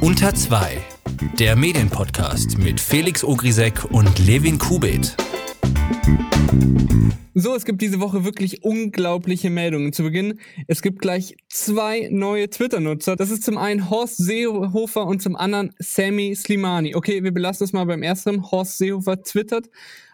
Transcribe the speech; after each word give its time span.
Unter 0.00 0.34
2, 0.34 0.78
der 1.38 1.56
Medienpodcast 1.56 2.58
mit 2.58 2.80
Felix 2.80 3.24
Ogrisek 3.24 3.84
und 3.90 4.18
Levin 4.26 4.58
Kubit. 4.58 5.16
So, 7.36 7.54
es 7.56 7.64
gibt 7.64 7.82
diese 7.82 8.00
Woche 8.00 8.24
wirklich 8.24 8.62
unglaubliche 8.62 9.50
Meldungen. 9.50 9.92
Zu 9.92 10.04
Beginn, 10.04 10.38
es 10.68 10.82
gibt 10.82 11.00
gleich 11.00 11.36
zwei 11.48 12.08
neue 12.12 12.48
Twitter-Nutzer. 12.48 13.16
Das 13.16 13.30
ist 13.30 13.42
zum 13.42 13.58
einen 13.58 13.90
Horst 13.90 14.18
Seehofer 14.18 15.04
und 15.06 15.20
zum 15.20 15.34
anderen 15.34 15.74
Sammy 15.78 16.36
Slimani. 16.36 16.94
Okay, 16.94 17.24
wir 17.24 17.32
belassen 17.32 17.64
es 17.64 17.72
mal 17.72 17.86
beim 17.86 18.02
ersten. 18.02 18.50
Horst 18.50 18.78
Seehofer 18.78 19.22
twittert, 19.22 19.68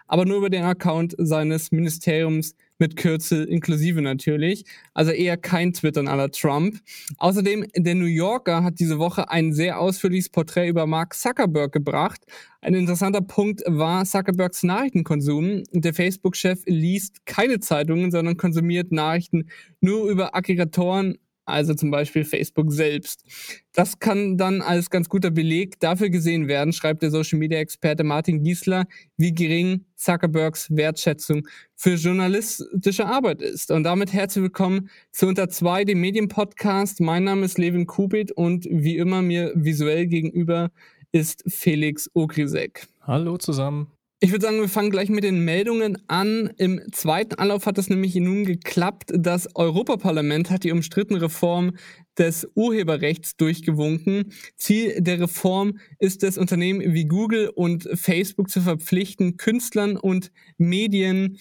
aber 0.06 0.24
nur 0.24 0.38
über 0.38 0.50
den 0.50 0.64
Account 0.64 1.14
seines 1.18 1.72
Ministeriums 1.72 2.54
mit 2.80 2.96
Kürzel 2.96 3.44
inklusive 3.44 4.02
natürlich. 4.02 4.64
Also 4.94 5.12
eher 5.12 5.36
kein 5.36 5.72
Twittern 5.72 6.08
aller 6.08 6.30
Trump. 6.30 6.80
Außerdem, 7.18 7.66
der 7.76 7.94
New 7.94 8.06
Yorker 8.06 8.64
hat 8.64 8.80
diese 8.80 8.98
Woche 8.98 9.30
ein 9.30 9.52
sehr 9.52 9.78
ausführliches 9.78 10.30
Porträt 10.30 10.68
über 10.68 10.86
Mark 10.86 11.14
Zuckerberg 11.14 11.72
gebracht. 11.72 12.22
Ein 12.60 12.74
interessanter 12.74 13.20
Punkt 13.22 13.62
war 13.66 14.04
Zuckerbergs 14.04 14.62
Nachrichtenkonsum. 14.62 15.62
Der 15.72 15.94
Facebook-Chef 15.94 16.62
liest 16.66 17.24
keine 17.26 17.60
Zeitungen, 17.60 18.10
sondern 18.10 18.36
konsumiert 18.36 18.92
Nachrichten 18.92 19.48
nur 19.80 20.10
über 20.10 20.34
Aggregatoren 20.34 21.16
also 21.50 21.74
zum 21.74 21.90
Beispiel 21.90 22.24
Facebook 22.24 22.72
selbst. 22.72 23.24
Das 23.72 23.98
kann 23.98 24.36
dann 24.36 24.62
als 24.62 24.90
ganz 24.90 25.08
guter 25.08 25.30
Beleg 25.30 25.78
dafür 25.80 26.10
gesehen 26.10 26.48
werden, 26.48 26.72
schreibt 26.72 27.02
der 27.02 27.10
Social 27.10 27.38
Media 27.38 27.58
Experte 27.58 28.04
Martin 28.04 28.42
Giesler, 28.42 28.86
wie 29.16 29.32
gering 29.32 29.84
Zuckerbergs 29.96 30.68
Wertschätzung 30.70 31.46
für 31.76 31.94
journalistische 31.94 33.06
Arbeit 33.06 33.42
ist. 33.42 33.70
Und 33.70 33.84
damit 33.84 34.12
herzlich 34.12 34.42
willkommen 34.42 34.90
zu 35.12 35.26
Unter 35.26 35.48
2, 35.48 35.84
dem 35.84 36.00
Medienpodcast. 36.00 37.00
Mein 37.00 37.24
Name 37.24 37.44
ist 37.44 37.58
Levin 37.58 37.86
Kubit 37.86 38.32
und 38.32 38.66
wie 38.70 38.96
immer 38.96 39.22
mir 39.22 39.52
visuell 39.54 40.06
gegenüber 40.06 40.70
ist 41.12 41.44
Felix 41.46 42.10
Ogrisek. 42.14 42.86
Hallo 43.02 43.36
zusammen. 43.36 43.99
Ich 44.22 44.32
würde 44.32 44.44
sagen, 44.44 44.60
wir 44.60 44.68
fangen 44.68 44.90
gleich 44.90 45.08
mit 45.08 45.24
den 45.24 45.46
Meldungen 45.46 45.96
an. 46.06 46.50
Im 46.58 46.78
zweiten 46.92 47.36
Anlauf 47.36 47.64
hat 47.64 47.78
es 47.78 47.88
nämlich 47.88 48.14
nun 48.16 48.44
geklappt. 48.44 49.12
Das 49.14 49.48
Europaparlament 49.56 50.50
hat 50.50 50.62
die 50.62 50.72
umstrittene 50.72 51.22
Reform 51.22 51.72
des 52.18 52.46
Urheberrechts 52.54 53.38
durchgewunken. 53.38 54.30
Ziel 54.56 55.00
der 55.00 55.20
Reform 55.20 55.78
ist 55.98 56.22
es, 56.22 56.36
Unternehmen 56.36 56.92
wie 56.92 57.06
Google 57.06 57.48
und 57.48 57.88
Facebook 57.94 58.50
zu 58.50 58.60
verpflichten, 58.60 59.38
Künstlern 59.38 59.96
und 59.96 60.30
Medien 60.58 61.38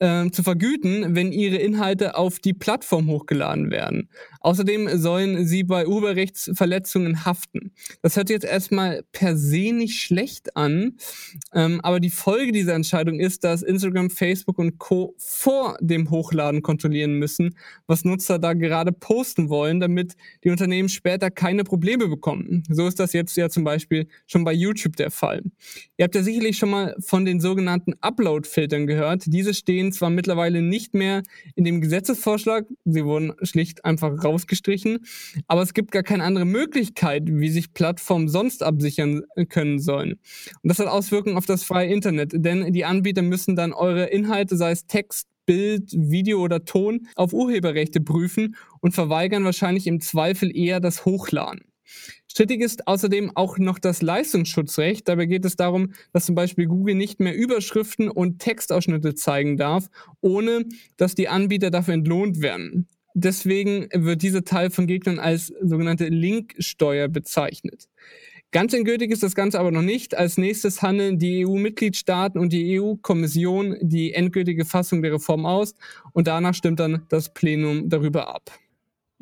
äh, 0.00 0.30
zu 0.30 0.42
vergüten, 0.42 1.14
wenn 1.14 1.30
ihre 1.30 1.56
Inhalte 1.56 2.16
auf 2.16 2.38
die 2.38 2.54
Plattform 2.54 3.08
hochgeladen 3.08 3.70
werden. 3.70 4.08
Außerdem 4.40 4.98
sollen 4.98 5.46
sie 5.46 5.62
bei 5.62 5.86
Urheberrechtsverletzungen 5.86 7.24
haften. 7.26 7.72
Das 8.02 8.16
hört 8.16 8.30
jetzt 8.30 8.46
erstmal 8.46 9.02
per 9.12 9.36
se 9.36 9.72
nicht 9.72 10.00
schlecht 10.00 10.56
an, 10.56 10.96
ähm, 11.54 11.80
aber 11.82 12.00
die 12.00 12.10
Folge 12.10 12.52
dieser 12.52 12.74
Entscheidung 12.74 13.20
ist, 13.20 13.44
dass 13.44 13.62
Instagram, 13.62 14.08
Facebook 14.10 14.58
und 14.58 14.78
Co. 14.78 15.14
vor 15.18 15.76
dem 15.80 16.10
Hochladen 16.10 16.62
kontrollieren 16.62 17.14
müssen, 17.14 17.54
was 17.86 18.04
Nutzer 18.04 18.38
da 18.38 18.54
gerade 18.54 18.92
posten 18.92 19.50
wollen, 19.50 19.80
damit 19.80 20.14
die 20.42 20.50
Unternehmen 20.50 20.88
später 20.88 21.30
keine 21.30 21.64
Probleme 21.64 22.08
bekommen. 22.08 22.62
So 22.70 22.86
ist 22.86 22.98
das 22.98 23.12
jetzt 23.12 23.36
ja 23.36 23.50
zum 23.50 23.64
Beispiel 23.64 24.08
schon 24.26 24.44
bei 24.44 24.54
YouTube 24.54 24.96
der 24.96 25.10
Fall. 25.10 25.42
Ihr 25.98 26.04
habt 26.04 26.14
ja 26.14 26.22
sicherlich 26.22 26.56
schon 26.56 26.70
mal 26.70 26.96
von 27.00 27.26
den 27.26 27.40
sogenannten 27.40 27.92
Upload-Filtern 28.00 28.86
gehört. 28.86 29.24
Diese 29.26 29.52
stehen 29.52 29.89
zwar 29.92 30.10
mittlerweile 30.10 30.62
nicht 30.62 30.94
mehr 30.94 31.22
in 31.54 31.64
dem 31.64 31.80
Gesetzesvorschlag, 31.80 32.66
sie 32.84 33.04
wurden 33.04 33.32
schlicht 33.42 33.84
einfach 33.84 34.24
rausgestrichen, 34.24 35.00
aber 35.46 35.62
es 35.62 35.74
gibt 35.74 35.90
gar 35.92 36.02
keine 36.02 36.24
andere 36.24 36.44
Möglichkeit, 36.44 37.24
wie 37.26 37.50
sich 37.50 37.72
Plattformen 37.72 38.28
sonst 38.28 38.62
absichern 38.62 39.22
können 39.48 39.78
sollen. 39.78 40.12
Und 40.62 40.68
das 40.68 40.78
hat 40.78 40.86
Auswirkungen 40.86 41.36
auf 41.36 41.46
das 41.46 41.62
freie 41.62 41.92
Internet, 41.92 42.32
denn 42.34 42.72
die 42.72 42.84
Anbieter 42.84 43.22
müssen 43.22 43.56
dann 43.56 43.72
eure 43.72 44.06
Inhalte, 44.06 44.56
sei 44.56 44.72
es 44.72 44.86
Text, 44.86 45.28
Bild, 45.46 45.90
Video 45.92 46.40
oder 46.40 46.64
Ton, 46.64 47.08
auf 47.16 47.32
Urheberrechte 47.32 48.00
prüfen 48.00 48.56
und 48.80 48.92
verweigern 48.92 49.44
wahrscheinlich 49.44 49.86
im 49.86 50.00
Zweifel 50.00 50.56
eher 50.56 50.78
das 50.80 51.04
Hochladen. 51.04 51.64
Strittig 52.30 52.60
ist 52.60 52.86
außerdem 52.86 53.32
auch 53.34 53.58
noch 53.58 53.80
das 53.80 54.02
Leistungsschutzrecht. 54.02 55.08
Dabei 55.08 55.26
geht 55.26 55.44
es 55.44 55.56
darum, 55.56 55.94
dass 56.12 56.26
zum 56.26 56.36
Beispiel 56.36 56.66
Google 56.66 56.94
nicht 56.94 57.18
mehr 57.18 57.34
Überschriften 57.34 58.08
und 58.08 58.38
Textausschnitte 58.38 59.16
zeigen 59.16 59.56
darf, 59.56 59.88
ohne 60.20 60.64
dass 60.96 61.16
die 61.16 61.26
Anbieter 61.26 61.72
dafür 61.72 61.94
entlohnt 61.94 62.40
werden. 62.40 62.86
Deswegen 63.14 63.88
wird 63.92 64.22
dieser 64.22 64.44
Teil 64.44 64.70
von 64.70 64.86
Gegnern 64.86 65.18
als 65.18 65.52
sogenannte 65.60 66.06
Linksteuer 66.06 67.08
bezeichnet. 67.08 67.88
Ganz 68.52 68.74
endgültig 68.74 69.10
ist 69.10 69.24
das 69.24 69.34
Ganze 69.34 69.58
aber 69.58 69.72
noch 69.72 69.82
nicht. 69.82 70.16
Als 70.16 70.38
nächstes 70.38 70.82
handeln 70.82 71.18
die 71.18 71.44
EU-Mitgliedstaaten 71.44 72.40
und 72.40 72.52
die 72.52 72.80
EU-Kommission 72.80 73.76
die 73.80 74.12
endgültige 74.12 74.64
Fassung 74.64 75.02
der 75.02 75.14
Reform 75.14 75.46
aus 75.46 75.74
und 76.12 76.28
danach 76.28 76.54
stimmt 76.54 76.78
dann 76.78 77.06
das 77.08 77.34
Plenum 77.34 77.88
darüber 77.88 78.32
ab. 78.32 78.52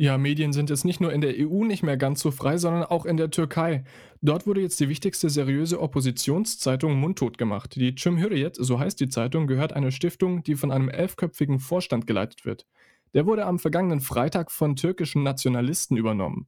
Ja, 0.01 0.17
Medien 0.17 0.53
sind 0.53 0.71
jetzt 0.71 0.85
nicht 0.85 1.01
nur 1.01 1.13
in 1.13 1.21
der 1.21 1.35
EU 1.37 1.65
nicht 1.65 1.83
mehr 1.83 1.97
ganz 1.97 2.21
so 2.21 2.31
frei, 2.31 2.57
sondern 2.57 2.85
auch 2.85 3.05
in 3.05 3.17
der 3.17 3.33
Türkei. 3.33 3.83
Dort 4.23 4.47
wurde 4.47 4.61
jetzt 4.61 4.79
die 4.79 4.89
wichtigste 4.89 5.29
seriöse 5.29 5.81
Oppositionszeitung 5.81 6.95
mundtot 6.95 7.37
gemacht. 7.37 7.75
Die 7.75 7.97
Cumhuriyet, 7.97 8.55
so 8.55 8.79
heißt 8.79 9.01
die 9.01 9.09
Zeitung, 9.09 9.49
gehört 9.49 9.73
einer 9.73 9.91
Stiftung, 9.91 10.45
die 10.45 10.55
von 10.55 10.71
einem 10.71 10.89
elfköpfigen 10.89 11.59
Vorstand 11.59 12.07
geleitet 12.07 12.45
wird. 12.45 12.65
Der 13.13 13.27
wurde 13.27 13.45
am 13.45 13.59
vergangenen 13.59 13.99
Freitag 13.99 14.53
von 14.53 14.77
türkischen 14.77 15.25
Nationalisten 15.25 15.97
übernommen. 15.97 16.47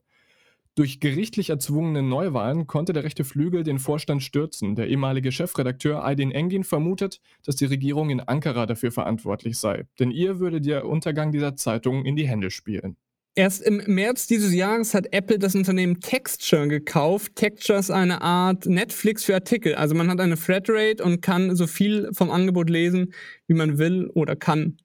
Durch 0.76 1.00
gerichtlich 1.00 1.50
erzwungene 1.50 2.04
Neuwahlen 2.04 2.68
konnte 2.68 2.92
der 2.92 3.02
rechte 3.02 3.24
Flügel 3.24 3.64
den 3.64 3.80
Vorstand 3.80 4.22
stürzen. 4.22 4.76
Der 4.76 4.86
ehemalige 4.86 5.32
Chefredakteur 5.32 6.04
Aydin 6.04 6.30
Engin 6.30 6.62
vermutet, 6.62 7.20
dass 7.44 7.56
die 7.56 7.66
Regierung 7.66 8.10
in 8.10 8.20
Ankara 8.20 8.66
dafür 8.66 8.92
verantwortlich 8.92 9.58
sei, 9.58 9.88
denn 9.98 10.12
ihr 10.12 10.38
würde 10.38 10.60
der 10.60 10.86
Untergang 10.86 11.32
dieser 11.32 11.56
Zeitung 11.56 12.04
in 12.04 12.14
die 12.14 12.28
Hände 12.28 12.52
spielen. 12.52 12.96
Erst 13.36 13.62
im 13.62 13.82
März 13.86 14.26
dieses 14.26 14.52
Jahres 14.52 14.92
hat 14.92 15.12
Apple 15.12 15.38
das 15.38 15.54
Unternehmen 15.54 16.00
Texture 16.00 16.66
gekauft. 16.66 17.36
Texture 17.36 17.78
ist 17.78 17.90
eine 17.90 18.22
Art 18.22 18.66
Netflix 18.66 19.24
für 19.24 19.34
Artikel. 19.34 19.76
Also 19.76 19.94
man 19.94 20.10
hat 20.10 20.20
eine 20.20 20.36
Flatrate 20.36 21.02
und 21.02 21.22
kann 21.22 21.54
so 21.54 21.68
viel 21.68 22.10
vom 22.12 22.30
Angebot 22.30 22.68
lesen, 22.68 23.14
wie 23.46 23.54
man 23.54 23.78
will 23.78 24.10
oder 24.14 24.34
kann. 24.34 24.78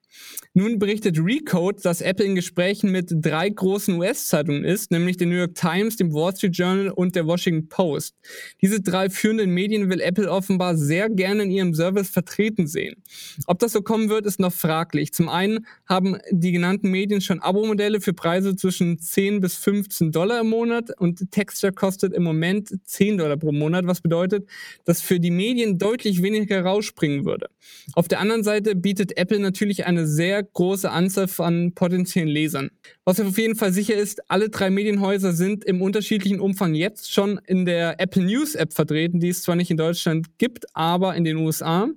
Nun 0.57 0.79
berichtet 0.79 1.19
Recode, 1.19 1.81
dass 1.81 1.99
Apple 1.99 2.25
in 2.25 2.35
Gesprächen 2.35 2.89
mit 2.89 3.09
drei 3.11 3.49
großen 3.49 3.93
US-Zeitungen 3.95 4.63
ist, 4.63 4.89
nämlich 4.89 5.17
der 5.17 5.27
New 5.27 5.35
York 5.35 5.53
Times, 5.55 5.97
dem 5.97 6.13
Wall 6.13 6.33
Street 6.33 6.55
Journal 6.55 6.89
und 6.91 7.15
der 7.15 7.27
Washington 7.27 7.67
Post. 7.67 8.15
Diese 8.61 8.79
drei 8.79 9.09
führenden 9.09 9.49
Medien 9.49 9.89
will 9.89 9.99
Apple 9.99 10.31
offenbar 10.31 10.77
sehr 10.77 11.09
gerne 11.09 11.43
in 11.43 11.51
ihrem 11.51 11.73
Service 11.73 12.09
vertreten 12.09 12.67
sehen. 12.67 13.03
Ob 13.47 13.59
das 13.59 13.73
so 13.73 13.81
kommen 13.81 14.07
wird, 14.07 14.25
ist 14.25 14.39
noch 14.39 14.53
fraglich. 14.53 15.11
Zum 15.11 15.27
einen 15.27 15.65
haben 15.87 16.19
die 16.31 16.53
genannten 16.53 16.89
Medien 16.89 17.19
schon 17.19 17.41
Abo-Modelle 17.41 17.99
für 17.99 18.13
Preise 18.13 18.55
zwischen 18.55 18.97
10 18.97 19.41
bis 19.41 19.55
15 19.55 20.13
Dollar 20.13 20.39
im 20.39 20.49
Monat 20.49 20.89
und 20.99 21.31
Texture 21.31 21.73
kostet 21.73 22.13
im 22.13 22.23
Moment 22.23 22.73
10 22.85 23.17
Dollar 23.17 23.35
pro 23.35 23.51
Monat, 23.51 23.87
was 23.87 23.99
bedeutet, 23.99 24.47
dass 24.85 25.01
für 25.01 25.19
die 25.19 25.31
Medien 25.31 25.77
deutlich 25.77 26.21
weniger 26.21 26.61
rausspringen 26.61 27.25
würde. 27.25 27.47
Auf 27.93 28.07
der 28.07 28.21
anderen 28.21 28.43
Seite 28.43 28.75
bietet 28.75 29.17
Apple 29.17 29.39
natürlich 29.39 29.85
eine 29.85 30.04
sehr 30.05 30.43
große 30.43 30.89
Anzahl 30.89 31.27
von 31.27 31.73
potenziellen 31.73 32.29
Lesern. 32.29 32.69
Was 33.03 33.19
auf 33.19 33.37
jeden 33.37 33.55
Fall 33.55 33.73
sicher 33.73 33.95
ist, 33.95 34.29
alle 34.29 34.49
drei 34.49 34.69
Medienhäuser 34.69 35.33
sind 35.33 35.65
im 35.65 35.81
unterschiedlichen 35.81 36.39
Umfang 36.39 36.73
jetzt 36.73 37.11
schon 37.11 37.39
in 37.45 37.65
der 37.65 37.99
Apple 37.99 38.23
News 38.23 38.55
App 38.55 38.73
vertreten, 38.73 39.19
die 39.19 39.29
es 39.29 39.43
zwar 39.43 39.55
nicht 39.55 39.71
in 39.71 39.77
Deutschland 39.77 40.37
gibt, 40.37 40.65
aber 40.73 41.15
in 41.15 41.23
den 41.23 41.37
USA. 41.37 41.87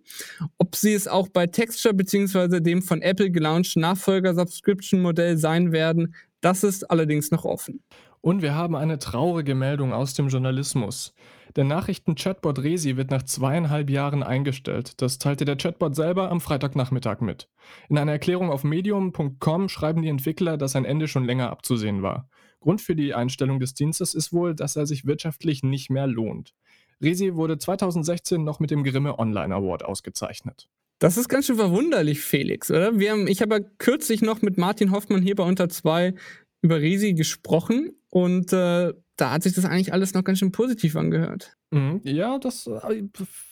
Ob 0.59 0.77
sie 0.77 0.95
es 0.95 1.09
auch 1.09 1.29
bei 1.29 1.47
Texture 1.47 1.95
bzw. 1.95 2.61
dem 2.61 2.83
von 2.83 3.03
Apple 3.03 3.31
gelaunchten 3.31 3.83
Nachfolger-Subscription-Modell 3.83 5.39
sein 5.39 5.73
werden, 5.73 6.15
das 6.41 6.63
ist 6.63 6.91
allerdings 6.91 7.31
noch 7.31 7.45
offen. 7.45 7.83
Und 8.21 8.43
wir 8.43 8.55
haben 8.55 8.75
eine 8.75 8.99
traurige 8.99 9.55
Meldung 9.55 9.93
aus 9.93 10.15
dem 10.15 10.29
Journalismus. 10.29 11.15
Der 11.57 11.65
Nachrichten-Chatbot 11.65 12.61
Resi 12.61 12.97
wird 12.97 13.11
nach 13.11 13.23
zweieinhalb 13.23 13.91
Jahren 13.91 14.23
eingestellt. 14.23 15.01
Das 15.01 15.19
teilte 15.19 15.45
der 15.45 15.57
Chatbot 15.57 15.97
selber 15.97 16.31
am 16.31 16.41
Freitagnachmittag 16.41 17.21
mit. 17.21 17.49
In 17.89 17.99
einer 17.99 18.13
Erklärung 18.13 18.51
auf 18.51 18.65
medium.com 18.65 19.69
schreiben 19.69 20.03
die 20.03 20.09
Entwickler, 20.09 20.57
dass 20.57 20.77
ein 20.77 20.85
Ende 20.85 21.09
schon 21.09 21.25
länger 21.25 21.51
abzusehen 21.51 22.03
war. 22.03 22.29
Grund 22.61 22.81
für 22.81 22.97
die 22.97 23.15
Einstellung 23.15 23.61
des 23.61 23.75
Dienstes 23.75 24.15
ist 24.15 24.33
wohl, 24.33 24.55
dass 24.55 24.77
er 24.77 24.87
sich 24.87 25.07
wirtschaftlich 25.07 25.63
nicht 25.63 25.91
mehr 25.91 26.07
lohnt. 26.07 26.55
Resi 27.01 27.35
wurde 27.35 27.59
2016 27.59 28.43
noch 28.43 28.61
mit 28.61 28.71
dem 28.71 28.83
Grimme 28.83 29.19
Online 29.19 29.55
Award 29.55 29.85
ausgezeichnet. 29.85 30.69
Das 30.99 31.17
ist 31.17 31.29
ganz 31.29 31.47
schön 31.47 31.57
verwunderlich, 31.57 32.21
Felix, 32.21 32.71
oder? 32.71 32.99
Wir 32.99 33.13
haben, 33.13 33.29
ich 33.29 33.41
habe 33.41 33.57
ja 33.57 33.61
kürzlich 33.79 34.21
noch 34.21 34.43
mit 34.43 34.59
Martin 34.59 34.91
Hoffmann 34.91 35.23
hier 35.23 35.37
bei 35.37 35.45
Unter 35.45 35.69
2 35.69 36.15
über 36.61 36.81
Resi 36.81 37.15
gesprochen 37.15 37.98
und 38.11 38.53
äh, 38.53 38.93
da 39.17 39.31
hat 39.31 39.43
sich 39.43 39.55
das 39.55 39.65
eigentlich 39.65 39.93
alles 39.93 40.15
noch 40.15 40.25
ganz 40.25 40.39
schön 40.39 40.53
positiv 40.53 40.97
angehört. 40.97 41.57
Mhm. 41.71 42.01
Ja, 42.05 42.39
das 42.39 42.67
äh, 42.67 43.03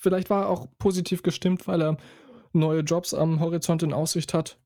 vielleicht 0.01 0.31
war 0.31 0.45
er 0.45 0.49
auch 0.49 0.69
positiv 0.79 1.23
gestimmt, 1.23 1.67
weil 1.67 1.83
er 1.83 1.97
neue 2.53 2.81
Jobs 2.81 3.13
am 3.13 3.41
Horizont 3.41 3.83
in 3.83 3.93
Aussicht 3.93 4.33
hat. 4.33 4.59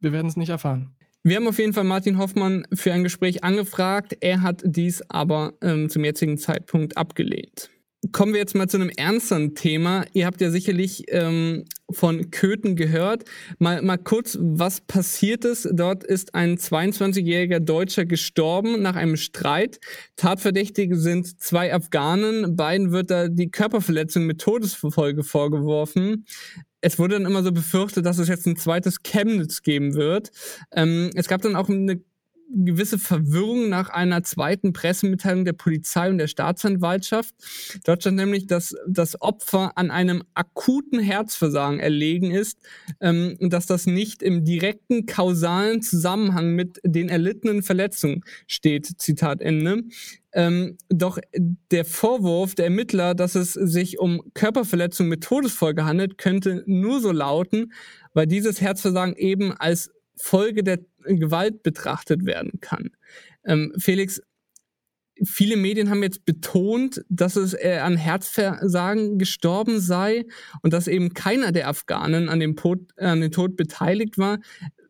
Wir 0.00 0.12
werden 0.12 0.26
es 0.26 0.36
nicht 0.36 0.50
erfahren. 0.50 0.94
Wir 1.22 1.36
haben 1.36 1.48
auf 1.48 1.58
jeden 1.58 1.72
Fall 1.72 1.84
Martin 1.84 2.18
Hoffmann 2.18 2.64
für 2.72 2.92
ein 2.92 3.02
Gespräch 3.02 3.44
angefragt. 3.44 4.16
Er 4.20 4.42
hat 4.42 4.62
dies 4.64 5.02
aber 5.10 5.54
ähm, 5.60 5.90
zum 5.90 6.04
jetzigen 6.04 6.38
Zeitpunkt 6.38 6.96
abgelehnt. 6.96 7.70
Kommen 8.12 8.32
wir 8.32 8.38
jetzt 8.38 8.54
mal 8.54 8.68
zu 8.68 8.76
einem 8.76 8.90
ernsteren 8.90 9.56
Thema. 9.56 10.04
Ihr 10.12 10.26
habt 10.26 10.40
ja 10.40 10.50
sicherlich 10.50 11.06
ähm, 11.08 11.64
von 11.90 12.30
Köthen 12.30 12.76
gehört. 12.76 13.24
Mal, 13.58 13.82
mal 13.82 13.96
kurz, 13.96 14.38
was 14.40 14.80
passiert 14.80 15.44
ist. 15.44 15.68
Dort 15.72 16.04
ist 16.04 16.32
ein 16.32 16.58
22-jähriger 16.58 17.58
Deutscher 17.58 18.04
gestorben 18.04 18.82
nach 18.82 18.94
einem 18.94 19.16
Streit. 19.16 19.80
Tatverdächtige 20.14 20.94
sind 20.94 21.40
zwei 21.40 21.74
Afghanen. 21.74 22.54
Beiden 22.54 22.92
wird 22.92 23.10
da 23.10 23.26
die 23.26 23.50
Körperverletzung 23.50 24.26
mit 24.26 24.40
Todesfolge 24.40 25.24
vorgeworfen 25.24 26.24
es 26.80 26.98
wurde 26.98 27.14
dann 27.14 27.26
immer 27.26 27.42
so 27.42 27.52
befürchtet, 27.52 28.06
dass 28.06 28.18
es 28.18 28.28
jetzt 28.28 28.46
ein 28.46 28.56
zweites 28.56 29.02
Chemnitz 29.02 29.62
geben 29.62 29.94
wird. 29.94 30.30
Ähm, 30.72 31.10
es 31.14 31.26
gab 31.26 31.42
dann 31.42 31.56
auch 31.56 31.68
eine 31.68 32.00
gewisse 32.50 32.98
Verwirrung 32.98 33.68
nach 33.68 33.90
einer 33.90 34.22
zweiten 34.22 34.72
Pressemitteilung 34.72 35.44
der 35.44 35.52
Polizei 35.52 36.08
und 36.08 36.18
der 36.18 36.28
Staatsanwaltschaft. 36.28 37.34
Dort 37.84 38.02
stand 38.02 38.16
nämlich, 38.16 38.46
dass 38.46 38.74
das 38.86 39.20
Opfer 39.20 39.76
an 39.76 39.90
einem 39.90 40.22
akuten 40.34 41.00
Herzversagen 41.00 41.80
erlegen 41.80 42.30
ist 42.30 42.58
ähm, 43.00 43.36
und 43.40 43.52
dass 43.52 43.66
das 43.66 43.86
nicht 43.86 44.22
im 44.22 44.44
direkten 44.44 45.06
kausalen 45.06 45.82
Zusammenhang 45.82 46.54
mit 46.54 46.80
den 46.84 47.08
erlittenen 47.08 47.62
Verletzungen 47.62 48.22
steht. 48.46 49.00
Zitat 49.00 49.40
Ende. 49.40 49.84
Ähm, 50.32 50.76
doch 50.88 51.18
der 51.70 51.84
Vorwurf 51.84 52.54
der 52.54 52.66
Ermittler, 52.66 53.14
dass 53.14 53.34
es 53.34 53.54
sich 53.54 53.98
um 53.98 54.22
Körperverletzung 54.34 55.08
mit 55.08 55.24
Todesfolge 55.24 55.84
handelt, 55.84 56.18
könnte 56.18 56.62
nur 56.66 57.00
so 57.00 57.12
lauten, 57.12 57.72
weil 58.12 58.26
dieses 58.26 58.60
Herzversagen 58.60 59.16
eben 59.16 59.52
als 59.52 59.90
Folge 60.18 60.62
der 60.62 60.80
Gewalt 61.04 61.62
betrachtet 61.62 62.26
werden 62.26 62.60
kann. 62.60 62.90
Ähm, 63.44 63.72
Felix, 63.78 64.20
viele 65.24 65.56
Medien 65.56 65.90
haben 65.90 66.02
jetzt 66.02 66.24
betont, 66.24 67.04
dass 67.08 67.36
es 67.36 67.54
äh, 67.54 67.78
an 67.82 67.96
Herzversagen 67.96 69.18
gestorben 69.18 69.80
sei 69.80 70.26
und 70.62 70.72
dass 70.72 70.88
eben 70.88 71.14
keiner 71.14 71.52
der 71.52 71.68
Afghanen 71.68 72.28
an 72.28 72.40
dem, 72.40 72.56
Tod, 72.56 72.80
äh, 72.96 73.06
an 73.06 73.20
dem 73.20 73.30
Tod 73.30 73.56
beteiligt 73.56 74.18
war. 74.18 74.38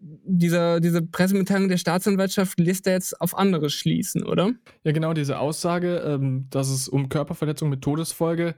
Dieser, 0.00 0.80
diese 0.80 1.02
Pressemitteilung 1.02 1.68
der 1.68 1.76
Staatsanwaltschaft 1.76 2.60
lässt 2.60 2.86
er 2.86 2.94
jetzt 2.94 3.20
auf 3.20 3.36
anderes 3.36 3.74
schließen, 3.74 4.24
oder? 4.24 4.52
Ja, 4.84 4.92
genau, 4.92 5.12
diese 5.12 5.38
Aussage, 5.38 5.98
ähm, 6.04 6.46
dass 6.50 6.68
es 6.68 6.88
um 6.88 7.08
Körperverletzung 7.08 7.68
mit 7.68 7.82
Todesfolge 7.82 8.54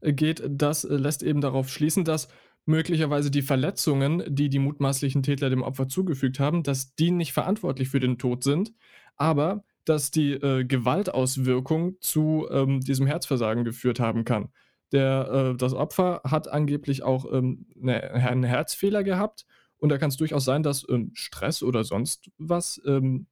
äh, 0.00 0.12
geht, 0.12 0.42
das 0.48 0.84
äh, 0.84 0.96
lässt 0.96 1.22
eben 1.22 1.40
darauf 1.40 1.68
schließen, 1.68 2.04
dass 2.04 2.28
möglicherweise 2.66 3.30
die 3.30 3.42
Verletzungen, 3.42 4.22
die 4.28 4.48
die 4.48 4.58
mutmaßlichen 4.58 5.22
Täter 5.22 5.50
dem 5.50 5.62
Opfer 5.62 5.88
zugefügt 5.88 6.40
haben, 6.40 6.62
dass 6.62 6.94
die 6.94 7.10
nicht 7.10 7.32
verantwortlich 7.32 7.88
für 7.88 8.00
den 8.00 8.18
Tod 8.18 8.44
sind, 8.44 8.72
aber 9.16 9.64
dass 9.84 10.10
die 10.10 10.32
äh, 10.32 10.64
Gewaltauswirkung 10.64 11.96
zu 12.00 12.46
ähm, 12.50 12.80
diesem 12.80 13.06
Herzversagen 13.06 13.64
geführt 13.64 13.98
haben 13.98 14.24
kann. 14.24 14.50
Der, 14.92 15.52
äh, 15.52 15.56
das 15.56 15.74
Opfer 15.74 16.20
hat 16.24 16.48
angeblich 16.48 17.02
auch 17.02 17.32
ähm, 17.32 17.66
ne, 17.74 18.10
einen 18.12 18.44
Herzfehler 18.44 19.02
gehabt 19.02 19.46
und 19.78 19.88
da 19.88 19.98
kann 19.98 20.10
es 20.10 20.16
durchaus 20.16 20.44
sein, 20.44 20.62
dass 20.62 20.86
ähm, 20.88 21.10
Stress 21.14 21.62
oder 21.62 21.84
sonst 21.84 22.30
was 22.38 22.80
ähm, 22.86 23.26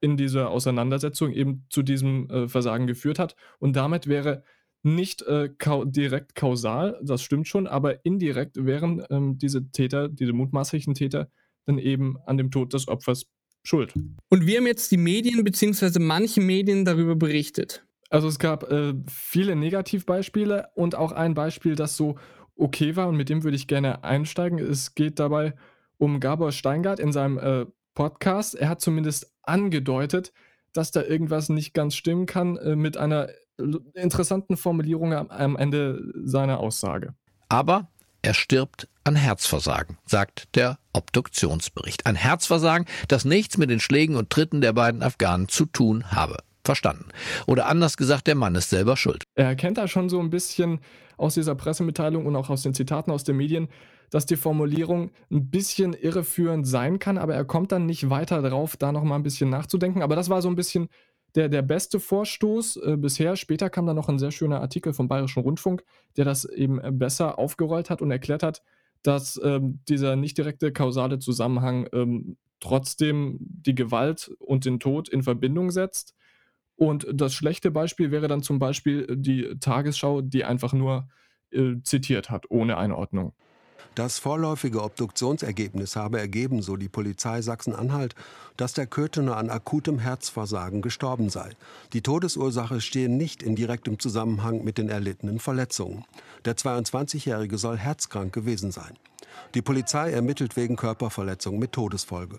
in 0.00 0.16
dieser 0.16 0.50
Auseinandersetzung 0.50 1.32
eben 1.32 1.66
zu 1.68 1.82
diesem 1.82 2.30
äh, 2.30 2.48
Versagen 2.48 2.86
geführt 2.86 3.18
hat 3.18 3.36
und 3.58 3.76
damit 3.76 4.06
wäre 4.06 4.44
nicht 4.82 5.22
äh, 5.22 5.50
kau 5.58 5.84
direkt 5.84 6.34
kausal, 6.34 6.98
das 7.02 7.22
stimmt 7.22 7.48
schon, 7.48 7.66
aber 7.66 8.04
indirekt 8.04 8.64
wären 8.64 9.04
ähm, 9.10 9.38
diese 9.38 9.70
Täter, 9.70 10.08
diese 10.08 10.32
mutmaßlichen 10.32 10.94
Täter, 10.94 11.28
dann 11.66 11.78
eben 11.78 12.16
an 12.26 12.38
dem 12.38 12.50
Tod 12.50 12.72
des 12.72 12.88
Opfers 12.88 13.26
schuld. 13.62 13.92
Und 14.28 14.46
wie 14.46 14.56
haben 14.56 14.66
jetzt 14.66 14.90
die 14.90 14.96
Medien 14.96 15.44
bzw. 15.44 15.98
manche 15.98 16.40
Medien 16.40 16.84
darüber 16.84 17.14
berichtet? 17.14 17.84
Also 18.08 18.26
es 18.26 18.38
gab 18.38 18.70
äh, 18.70 18.94
viele 19.08 19.54
Negativbeispiele 19.54 20.68
und 20.74 20.94
auch 20.94 21.12
ein 21.12 21.34
Beispiel, 21.34 21.76
das 21.76 21.96
so 21.96 22.16
okay 22.56 22.96
war 22.96 23.08
und 23.08 23.16
mit 23.16 23.28
dem 23.28 23.44
würde 23.44 23.56
ich 23.56 23.68
gerne 23.68 24.02
einsteigen. 24.02 24.58
Es 24.58 24.94
geht 24.94 25.18
dabei 25.18 25.54
um 25.96 26.20
Gabor 26.20 26.52
Steingart 26.52 26.98
in 26.98 27.12
seinem 27.12 27.38
äh, 27.38 27.66
Podcast. 27.94 28.54
Er 28.54 28.68
hat 28.68 28.80
zumindest 28.80 29.32
angedeutet, 29.42 30.32
dass 30.72 30.90
da 30.90 31.02
irgendwas 31.02 31.48
nicht 31.48 31.74
ganz 31.74 31.94
stimmen 31.94 32.26
kann 32.26 32.56
äh, 32.56 32.76
mit 32.76 32.96
einer 32.96 33.28
interessanten 33.94 34.56
Formulierung 34.56 35.12
am, 35.12 35.30
am 35.30 35.56
Ende 35.56 36.12
seiner 36.24 36.60
Aussage. 36.60 37.14
Aber 37.48 37.88
er 38.22 38.34
stirbt 38.34 38.88
an 39.04 39.16
Herzversagen, 39.16 39.96
sagt 40.04 40.54
der 40.54 40.78
Obduktionsbericht. 40.92 42.06
Ein 42.06 42.16
Herzversagen, 42.16 42.86
das 43.08 43.24
nichts 43.24 43.56
mit 43.56 43.70
den 43.70 43.80
Schlägen 43.80 44.16
und 44.16 44.30
Tritten 44.30 44.60
der 44.60 44.72
beiden 44.72 45.02
Afghanen 45.02 45.48
zu 45.48 45.66
tun 45.66 46.10
habe. 46.12 46.38
Verstanden. 46.64 47.06
Oder 47.46 47.66
anders 47.66 47.96
gesagt, 47.96 48.26
der 48.26 48.34
Mann 48.34 48.54
ist 48.54 48.68
selber 48.70 48.96
schuld. 48.96 49.24
Er 49.34 49.46
erkennt 49.46 49.78
da 49.78 49.88
schon 49.88 50.10
so 50.10 50.20
ein 50.20 50.28
bisschen 50.28 50.80
aus 51.16 51.34
dieser 51.34 51.54
Pressemitteilung 51.54 52.26
und 52.26 52.36
auch 52.36 52.50
aus 52.50 52.62
den 52.62 52.74
Zitaten 52.74 53.10
aus 53.10 53.24
den 53.24 53.36
Medien, 53.36 53.68
dass 54.10 54.26
die 54.26 54.36
Formulierung 54.36 55.10
ein 55.30 55.50
bisschen 55.50 55.94
irreführend 55.94 56.66
sein 56.66 56.98
kann, 56.98 57.16
aber 57.16 57.34
er 57.34 57.44
kommt 57.44 57.72
dann 57.72 57.86
nicht 57.86 58.10
weiter 58.10 58.42
drauf, 58.42 58.76
da 58.76 58.92
nochmal 58.92 59.18
ein 59.18 59.22
bisschen 59.22 59.48
nachzudenken. 59.50 60.02
Aber 60.02 60.16
das 60.16 60.28
war 60.28 60.42
so 60.42 60.48
ein 60.48 60.56
bisschen 60.56 60.88
der, 61.34 61.48
der 61.48 61.62
beste 61.62 62.00
Vorstoß 62.00 62.76
äh, 62.76 62.96
bisher. 62.96 63.36
Später 63.36 63.70
kam 63.70 63.86
dann 63.86 63.96
noch 63.96 64.08
ein 64.08 64.18
sehr 64.18 64.30
schöner 64.30 64.60
Artikel 64.60 64.92
vom 64.92 65.08
Bayerischen 65.08 65.42
Rundfunk, 65.42 65.84
der 66.16 66.24
das 66.24 66.44
eben 66.44 66.80
äh, 66.80 66.90
besser 66.92 67.38
aufgerollt 67.38 67.90
hat 67.90 68.02
und 68.02 68.10
erklärt 68.10 68.42
hat, 68.42 68.62
dass 69.02 69.40
ähm, 69.42 69.80
dieser 69.88 70.16
nicht 70.16 70.36
direkte 70.38 70.72
kausale 70.72 71.18
Zusammenhang 71.18 71.88
ähm, 71.92 72.36
trotzdem 72.60 73.38
die 73.40 73.74
Gewalt 73.74 74.30
und 74.38 74.64
den 74.64 74.80
Tod 74.80 75.08
in 75.08 75.22
Verbindung 75.22 75.70
setzt. 75.70 76.14
Und 76.76 77.06
das 77.12 77.34
schlechte 77.34 77.70
Beispiel 77.70 78.10
wäre 78.10 78.28
dann 78.28 78.42
zum 78.42 78.58
Beispiel 78.58 79.06
die 79.10 79.56
Tagesschau, 79.60 80.22
die 80.22 80.44
einfach 80.44 80.72
nur 80.72 81.08
äh, 81.50 81.76
zitiert 81.82 82.30
hat, 82.30 82.50
ohne 82.50 82.76
Einordnung. 82.76 83.34
Das 83.94 84.18
vorläufige 84.18 84.82
Obduktionsergebnis 84.82 85.96
habe 85.96 86.20
ergeben, 86.20 86.62
so 86.62 86.76
die 86.76 86.88
Polizei 86.88 87.42
Sachsen-Anhalt, 87.42 88.14
dass 88.56 88.72
der 88.72 88.86
Köthener 88.86 89.36
an 89.36 89.50
akutem 89.50 89.98
Herzversagen 89.98 90.80
gestorben 90.80 91.28
sei. 91.28 91.50
Die 91.92 92.02
Todesursache 92.02 92.80
stehe 92.80 93.08
nicht 93.08 93.42
in 93.42 93.56
direktem 93.56 93.98
Zusammenhang 93.98 94.62
mit 94.62 94.78
den 94.78 94.88
erlittenen 94.88 95.40
Verletzungen. 95.40 96.04
Der 96.44 96.56
22-Jährige 96.56 97.58
soll 97.58 97.78
herzkrank 97.78 98.32
gewesen 98.32 98.70
sein. 98.70 98.96
Die 99.54 99.62
Polizei 99.62 100.12
ermittelt 100.12 100.56
wegen 100.56 100.76
Körperverletzung 100.76 101.58
mit 101.58 101.72
Todesfolge. 101.72 102.38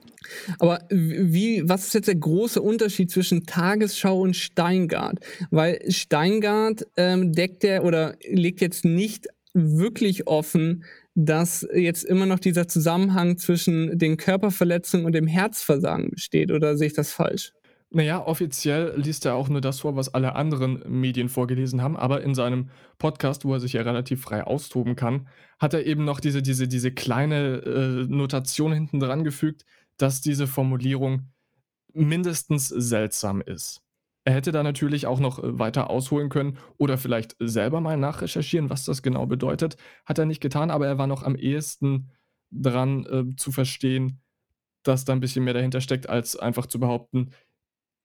Aber 0.60 0.80
wie, 0.90 1.68
was 1.68 1.88
ist 1.88 1.94
jetzt 1.94 2.08
der 2.08 2.16
große 2.16 2.62
Unterschied 2.62 3.12
zwischen 3.12 3.46
Tagesschau 3.46 4.22
und 4.22 4.36
Steingart? 4.36 5.20
Weil 5.50 5.82
Steingart 5.90 6.88
ähm, 6.96 7.34
deckt 7.34 7.64
er 7.64 7.84
oder 7.84 8.16
legt 8.30 8.62
jetzt 8.62 8.86
nicht 8.86 9.28
wirklich 9.54 10.28
offen, 10.28 10.86
dass 11.16 11.68
jetzt 11.74 12.04
immer 12.04 12.26
noch 12.26 12.40
dieser 12.40 12.68
Zusammenhang 12.68 13.38
zwischen 13.38 13.98
den 13.98 14.18
Körperverletzungen 14.18 15.06
und 15.06 15.14
dem 15.14 15.28
Herzversagen 15.28 16.12
besteht. 16.12 16.52
Oder 16.52 16.78
sehe 16.78 16.88
ich 16.88 16.94
das 16.94 17.12
falsch? 17.12 17.54
Naja, 17.94 18.26
offiziell 18.26 18.94
liest 18.96 19.26
er 19.26 19.36
auch 19.36 19.50
nur 19.50 19.60
das 19.60 19.82
vor, 19.82 19.98
was 19.98 20.14
alle 20.14 20.36
anderen 20.36 20.82
Medien 20.88 21.28
vorgelesen 21.28 21.82
haben, 21.82 21.98
aber 21.98 22.22
in 22.22 22.34
seinem 22.34 22.70
Podcast, 22.98 23.44
wo 23.44 23.54
er 23.54 23.60
sich 23.60 23.74
ja 23.74 23.82
relativ 23.82 24.22
frei 24.22 24.46
austoben 24.46 24.96
kann, 24.96 25.28
hat 25.60 25.74
er 25.74 25.86
eben 25.86 26.06
noch 26.06 26.22
diese, 26.22 26.42
diese, 26.42 26.70
diese 26.70 26.92
kleine 26.92 27.58
äh, 27.58 28.08
Notation 28.08 28.72
hinten 28.72 29.02
dran 29.02 29.26
gefügt, 29.26 29.66
dass 29.98 30.22
diese 30.22 30.48
Formulierung 30.48 31.28
mindestens 31.94 32.70
seltsam 32.70 33.42
ist. 33.42 33.82
Er 34.24 34.34
hätte 34.34 34.52
da 34.52 34.62
natürlich 34.64 35.08
auch 35.08 35.20
noch 35.20 35.44
äh, 35.44 35.60
weiter 35.60 35.90
ausholen 35.90 36.30
können 36.30 36.58
oder 36.78 36.98
vielleicht 36.98 37.36
selber 37.40 37.82
mal 37.82 37.98
nachrecherchieren, 37.98 38.70
was 38.70 38.86
das 38.86 39.02
genau 39.02 39.26
bedeutet. 39.26 39.78
Hat 40.06 40.20
er 40.20 40.26
nicht 40.26 40.42
getan, 40.42 40.72
aber 40.72 40.88
er 40.88 40.98
war 40.98 41.08
noch 41.08 41.24
am 41.24 41.36
ehesten 41.36 42.12
dran 42.52 43.06
äh, 43.06 43.36
zu 43.36 43.52
verstehen, 43.52 44.22
dass 44.84 45.06
da 45.06 45.14
ein 45.14 45.20
bisschen 45.20 45.44
mehr 45.44 45.54
dahinter 45.54 45.82
steckt, 45.82 46.10
als 46.10 46.36
einfach 46.38 46.66
zu 46.66 46.80
behaupten, 46.80 47.32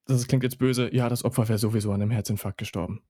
das 0.06 0.28
klingt 0.28 0.44
jetzt 0.44 0.58
böse, 0.58 0.94
ja, 0.94 1.08
das 1.08 1.24
Opfer 1.24 1.48
wäre 1.48 1.58
sowieso 1.58 1.90
an 1.90 2.00
einem 2.00 2.12
Herzinfarkt 2.12 2.58
gestorben. 2.58 3.02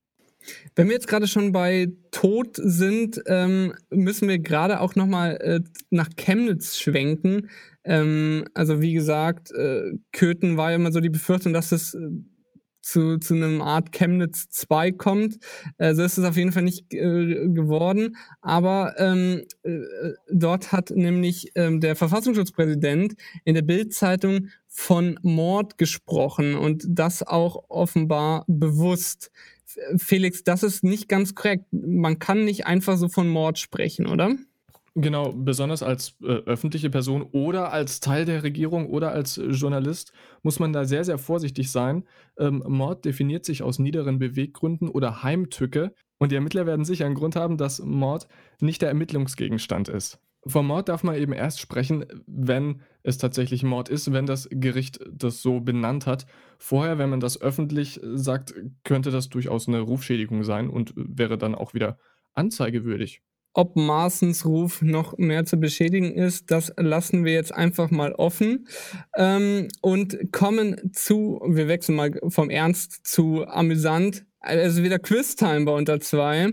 Wenn 0.74 0.88
wir 0.88 0.94
jetzt 0.94 1.08
gerade 1.08 1.26
schon 1.26 1.52
bei 1.52 1.88
Tod 2.10 2.56
sind, 2.56 3.20
ähm, 3.26 3.74
müssen 3.90 4.28
wir 4.28 4.38
gerade 4.38 4.80
auch 4.80 4.94
nochmal 4.94 5.36
äh, 5.40 5.60
nach 5.90 6.08
Chemnitz 6.16 6.78
schwenken. 6.78 7.50
Ähm, 7.84 8.44
also 8.54 8.80
wie 8.80 8.92
gesagt, 8.92 9.50
äh, 9.52 9.92
Köthen 10.12 10.56
war 10.56 10.70
ja 10.70 10.76
immer 10.76 10.92
so 10.92 11.00
die 11.00 11.10
Befürchtung, 11.10 11.52
dass 11.52 11.72
es 11.72 11.94
äh, 11.94 12.10
zu, 12.86 13.18
zu 13.18 13.34
einem 13.34 13.60
Art 13.60 13.90
Chemnitz 13.90 14.48
2 14.50 14.92
kommt. 14.92 15.38
Äh, 15.78 15.94
so 15.94 16.02
ist 16.04 16.18
es 16.18 16.24
auf 16.24 16.36
jeden 16.36 16.52
Fall 16.52 16.62
nicht 16.62 16.92
äh, 16.94 17.48
geworden. 17.48 18.16
Aber 18.40 18.94
ähm, 18.98 19.42
äh, 19.64 19.80
dort 20.30 20.70
hat 20.72 20.90
nämlich 20.90 21.50
ähm, 21.56 21.80
der 21.80 21.96
Verfassungsschutzpräsident 21.96 23.14
in 23.44 23.54
der 23.54 23.62
Bildzeitung 23.62 24.48
von 24.68 25.18
Mord 25.22 25.78
gesprochen 25.78 26.54
und 26.54 26.84
das 26.88 27.22
auch 27.22 27.64
offenbar 27.68 28.44
bewusst. 28.46 29.30
Felix, 29.96 30.44
das 30.44 30.62
ist 30.62 30.84
nicht 30.84 31.08
ganz 31.08 31.34
korrekt. 31.34 31.64
Man 31.72 32.18
kann 32.18 32.44
nicht 32.44 32.66
einfach 32.66 32.96
so 32.96 33.08
von 33.08 33.28
Mord 33.28 33.58
sprechen, 33.58 34.06
oder? 34.06 34.36
Genau, 34.98 35.30
besonders 35.30 35.82
als 35.82 36.16
äh, 36.22 36.38
öffentliche 36.46 36.88
Person 36.88 37.28
oder 37.32 37.70
als 37.70 38.00
Teil 38.00 38.24
der 38.24 38.42
Regierung 38.42 38.88
oder 38.88 39.12
als 39.12 39.36
äh, 39.36 39.50
Journalist 39.50 40.14
muss 40.42 40.58
man 40.58 40.72
da 40.72 40.86
sehr, 40.86 41.04
sehr 41.04 41.18
vorsichtig 41.18 41.70
sein. 41.70 42.04
Ähm, 42.38 42.64
Mord 42.66 43.04
definiert 43.04 43.44
sich 43.44 43.62
aus 43.62 43.78
niederen 43.78 44.18
Beweggründen 44.18 44.88
oder 44.88 45.22
Heimtücke 45.22 45.92
und 46.16 46.32
die 46.32 46.36
Ermittler 46.36 46.64
werden 46.64 46.86
sicher 46.86 47.04
einen 47.04 47.14
Grund 47.14 47.36
haben, 47.36 47.58
dass 47.58 47.80
Mord 47.80 48.26
nicht 48.58 48.80
der 48.80 48.88
Ermittlungsgegenstand 48.88 49.90
ist. 49.90 50.18
Vom 50.46 50.66
Mord 50.66 50.88
darf 50.88 51.02
man 51.02 51.16
eben 51.16 51.34
erst 51.34 51.60
sprechen, 51.60 52.06
wenn 52.26 52.80
es 53.02 53.18
tatsächlich 53.18 53.64
Mord 53.64 53.90
ist, 53.90 54.14
wenn 54.14 54.24
das 54.24 54.48
Gericht 54.50 55.00
das 55.12 55.42
so 55.42 55.60
benannt 55.60 56.06
hat. 56.06 56.24
Vorher, 56.56 56.96
wenn 56.96 57.10
man 57.10 57.20
das 57.20 57.38
öffentlich 57.38 58.00
sagt, 58.02 58.54
könnte 58.82 59.10
das 59.10 59.28
durchaus 59.28 59.68
eine 59.68 59.80
Rufschädigung 59.80 60.42
sein 60.42 60.70
und 60.70 60.94
wäre 60.96 61.36
dann 61.36 61.54
auch 61.54 61.74
wieder 61.74 61.98
anzeigewürdig. 62.32 63.20
Ob 63.58 63.74
Maaßens 63.74 64.44
Ruf 64.44 64.82
noch 64.82 65.16
mehr 65.16 65.46
zu 65.46 65.56
beschädigen 65.56 66.12
ist, 66.12 66.50
das 66.50 66.74
lassen 66.76 67.24
wir 67.24 67.32
jetzt 67.32 67.54
einfach 67.54 67.90
mal 67.90 68.12
offen 68.12 68.68
ähm, 69.16 69.68
und 69.80 70.30
kommen 70.30 70.92
zu, 70.92 71.40
wir 71.48 71.66
wechseln 71.66 71.96
mal 71.96 72.10
vom 72.28 72.50
Ernst 72.50 73.06
zu 73.06 73.46
amüsant. 73.46 74.26
Also 74.46 74.84
wieder 74.84 75.00
Quiz-Time 75.00 75.64
bei 75.64 75.72
unter 75.72 75.98
zwei. 75.98 76.52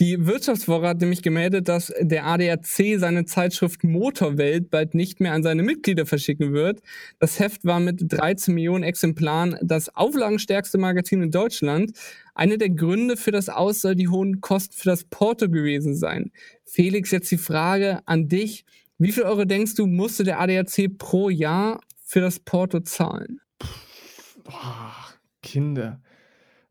Die 0.00 0.26
Wirtschaftswoche 0.26 0.88
hat 0.88 1.00
nämlich 1.00 1.22
gemeldet, 1.22 1.68
dass 1.68 1.92
der 2.00 2.26
ADAC 2.26 2.98
seine 2.98 3.26
Zeitschrift 3.26 3.84
Motorwelt 3.84 4.70
bald 4.70 4.94
nicht 4.94 5.20
mehr 5.20 5.32
an 5.32 5.44
seine 5.44 5.62
Mitglieder 5.62 6.04
verschicken 6.04 6.52
wird. 6.52 6.80
Das 7.20 7.38
Heft 7.38 7.64
war 7.64 7.78
mit 7.78 8.00
13 8.08 8.54
Millionen 8.54 8.82
Exemplaren 8.82 9.56
das 9.62 9.94
auflagenstärkste 9.94 10.78
Magazin 10.78 11.22
in 11.22 11.30
Deutschland. 11.30 11.92
Einer 12.34 12.56
der 12.56 12.70
Gründe 12.70 13.16
für 13.16 13.30
das 13.30 13.48
Aus 13.48 13.82
soll 13.82 13.94
die 13.94 14.08
hohen 14.08 14.40
Kosten 14.40 14.74
für 14.74 14.90
das 14.90 15.04
Porto 15.04 15.48
gewesen 15.48 15.94
sein. 15.94 16.32
Felix, 16.64 17.12
jetzt 17.12 17.30
die 17.30 17.38
Frage 17.38 18.00
an 18.04 18.28
dich. 18.28 18.64
Wie 18.98 19.12
viel 19.12 19.22
Euro 19.22 19.44
denkst 19.44 19.76
du, 19.76 19.86
musste 19.86 20.24
der 20.24 20.40
ADAC 20.40 20.98
pro 20.98 21.30
Jahr 21.30 21.80
für 22.04 22.20
das 22.20 22.40
Porto 22.40 22.80
zahlen? 22.80 23.40
Boah, 24.42 24.92
Kinder. 25.40 26.00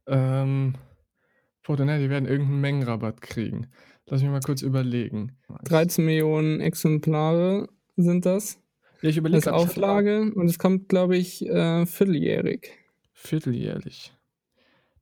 Ähm, 0.08 0.76
Porto, 1.64 1.86
ne, 1.86 2.00
die 2.00 2.10
werden 2.10 2.28
irgendeinen 2.28 2.62
Mengenrabatt 2.62 3.22
kriegen. 3.22 3.68
Lass 4.06 4.22
mich 4.22 4.32
mal 4.32 4.40
kurz 4.40 4.62
überlegen. 4.62 5.38
13 5.66 6.06
Millionen 6.06 6.62
Exemplare 6.62 7.68
sind 7.98 8.26
das. 8.26 8.60
Ja, 9.02 9.10
ich 9.10 9.18
überlege 9.18 9.38
als 9.38 9.48
Auflage 9.48 10.32
und 10.34 10.48
es 10.48 10.58
kommt, 10.58 10.90
glaube 10.90 11.18
ich, 11.18 11.46
äh, 11.46 11.86
vierteljährig. 11.86 12.72
Vierteljährlich 13.12 14.18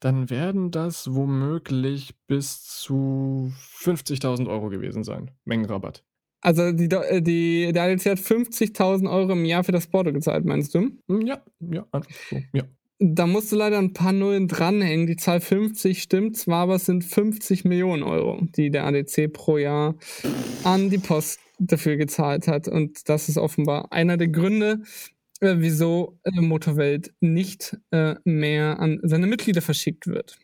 dann 0.06 0.30
werden 0.30 0.70
das 0.70 1.16
womöglich 1.16 2.14
bis 2.28 2.64
zu 2.64 3.52
50.000 3.80 4.48
Euro 4.48 4.70
gewesen 4.70 5.04
sein. 5.04 5.32
Mengenrabatt. 5.46 6.04
Also 6.42 6.72
die, 6.72 6.86
äh, 6.86 7.24
die, 7.24 7.72
der 7.74 7.84
ADC 7.84 8.06
hat 8.12 8.20
50.000 8.20 9.10
Euro 9.10 9.32
im 9.32 9.46
Jahr 9.46 9.64
für 9.64 9.72
das 9.72 9.88
Porto 9.88 10.14
gezahlt, 10.14 10.46
meinst 10.46 10.76
du? 10.76 10.92
Hm, 11.08 11.22
ja, 11.26 11.42
ja, 11.60 11.88
einfach 11.92 12.12
so, 12.30 12.38
ja. 12.54 12.64
Da 13.00 13.28
musst 13.28 13.52
du 13.52 13.58
leider 13.58 13.78
ein 13.78 13.94
paar 13.94 14.14
Nullen 14.14 14.48
dranhängen. 14.48 15.06
Die 15.06 15.18
Zahl 15.18 15.42
50 15.42 16.02
stimmt 16.02 16.38
zwar, 16.38 16.64
aber 16.64 16.76
es 16.76 16.86
sind 16.86 17.04
50 17.04 17.66
Millionen 17.66 18.04
Euro, 18.04 18.40
die 18.56 18.72
der 18.72 18.86
ADC 18.86 19.32
pro 19.34 19.58
Jahr 19.58 19.96
an 20.64 20.90
die 20.90 20.98
Post 20.98 21.40
dafür 21.60 21.98
gezahlt 21.98 22.48
hat. 22.48 22.68
Und 22.68 23.10
das 23.10 23.28
ist 23.28 23.38
offenbar 23.38 23.92
einer 23.92 24.16
der 24.16 24.30
Gründe, 24.30 24.80
äh, 25.42 25.56
wieso 25.58 26.18
äh, 26.24 26.40
Motorwelt 26.40 27.14
nicht 27.20 27.78
äh, 27.92 28.16
mehr 28.24 28.80
an 28.80 29.00
seine 29.04 29.28
Mitglieder 29.28 29.62
verschickt 29.62 30.08
wird. 30.08 30.38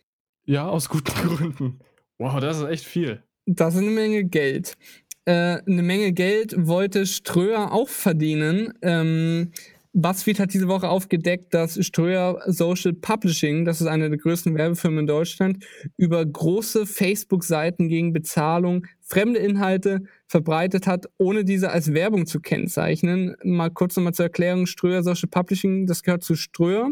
Ja, 0.46 0.68
aus 0.68 0.90
guten 0.90 1.14
Gründen. 1.14 1.80
Wow, 2.18 2.40
das 2.40 2.58
ist 2.58 2.68
echt 2.68 2.86
viel. 2.86 3.24
Das 3.46 3.76
ist 3.76 3.82
eine 3.82 3.92
Menge 3.92 4.26
Geld. 4.26 4.78
Äh, 5.26 5.62
eine 5.66 5.84
Menge 5.84 6.12
Geld 6.12 6.56
wollte 6.58 7.06
Ströer 7.06 7.72
auch 7.72 7.90
verdienen. 7.90 8.74
Ähm, 8.82 9.52
BuzzFeed 9.94 10.40
hat 10.40 10.54
diese 10.54 10.70
Woche 10.70 10.88
aufgedeckt, 10.88 11.54
dass 11.54 11.84
Ströer 11.86 12.42
Social 12.46 12.94
Publishing, 12.94 13.66
das 13.66 13.82
ist 13.82 13.88
eine 13.88 14.10
der 14.10 14.18
größten 14.18 14.56
Werbefirmen 14.56 15.00
in 15.00 15.08
Deutschland, 15.08 15.66
über 15.98 16.26
große 16.26 16.86
Facebook-Seiten 16.86 17.90
gegen 17.90 18.14
Bezahlung 18.14 18.88
fremde 19.02 19.40
Inhalte 19.40 20.04
verbreitet 20.28 20.88
hat, 20.88 21.08
ohne 21.18 21.44
diese 21.44 21.72
als 21.72 21.94
Werbung 21.94 22.26
zu 22.26 22.40
kennzeichnen. 22.40 23.36
Mal 23.44 23.70
kurz 23.70 23.98
nochmal 23.98 24.14
zur 24.14 24.26
Erklärung, 24.26 24.66
Ströer 24.66 25.04
Social 25.04 25.30
Publishing, 25.30 25.88
das 25.88 26.04
gehört 26.04 26.24
zu 26.24 26.36
Ströer. 26.36 26.92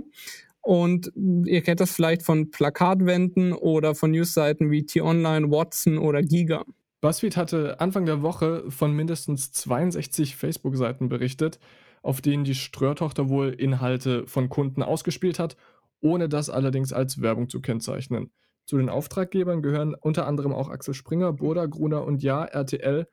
Und 0.62 1.12
ihr 1.46 1.62
kennt 1.62 1.80
das 1.80 1.94
vielleicht 1.94 2.24
von 2.24 2.52
Plakatwänden 2.52 3.54
oder 3.54 3.96
von 3.96 4.12
Newsseiten 4.12 4.72
wie 4.72 4.86
T-Online, 4.86 5.50
Watson 5.50 5.98
oder 5.98 6.22
Giga. 6.22 6.66
BuzzFeed 7.00 7.38
hatte 7.38 7.80
Anfang 7.80 8.06
der 8.06 8.22
Woche 8.22 8.66
von 8.70 8.94
mindestens 8.94 9.54
62 9.54 10.36
Facebook-Seiten 10.36 11.08
berichtet, 11.08 11.60
auf 12.02 12.22
denen 12.22 12.44
die 12.44 12.56
Ströer-Tochter 12.56 13.30
wohl 13.30 13.50
Inhalte 13.50 14.28
von 14.28 14.50
Kunden 14.50 14.84
ausgespielt 14.84 15.40
hat, 15.40 15.58
ohne 16.02 16.30
das 16.30 16.50
allerdings 16.50 16.94
als 16.94 17.22
Werbung 17.22 17.50
zu 17.50 17.62
kennzeichnen. 17.62 18.32
Zu 18.66 18.78
den 18.78 18.90
Auftraggebern 18.90 19.62
gehören 19.62 19.96
unter 19.96 20.28
anderem 20.28 20.54
auch 20.54 20.70
Axel 20.70 20.94
Springer, 20.94 21.34
Burda, 21.34 21.66
Gruner 21.66 22.04
und 22.04 22.22
Ja, 22.22 22.46
RTL 22.46 23.08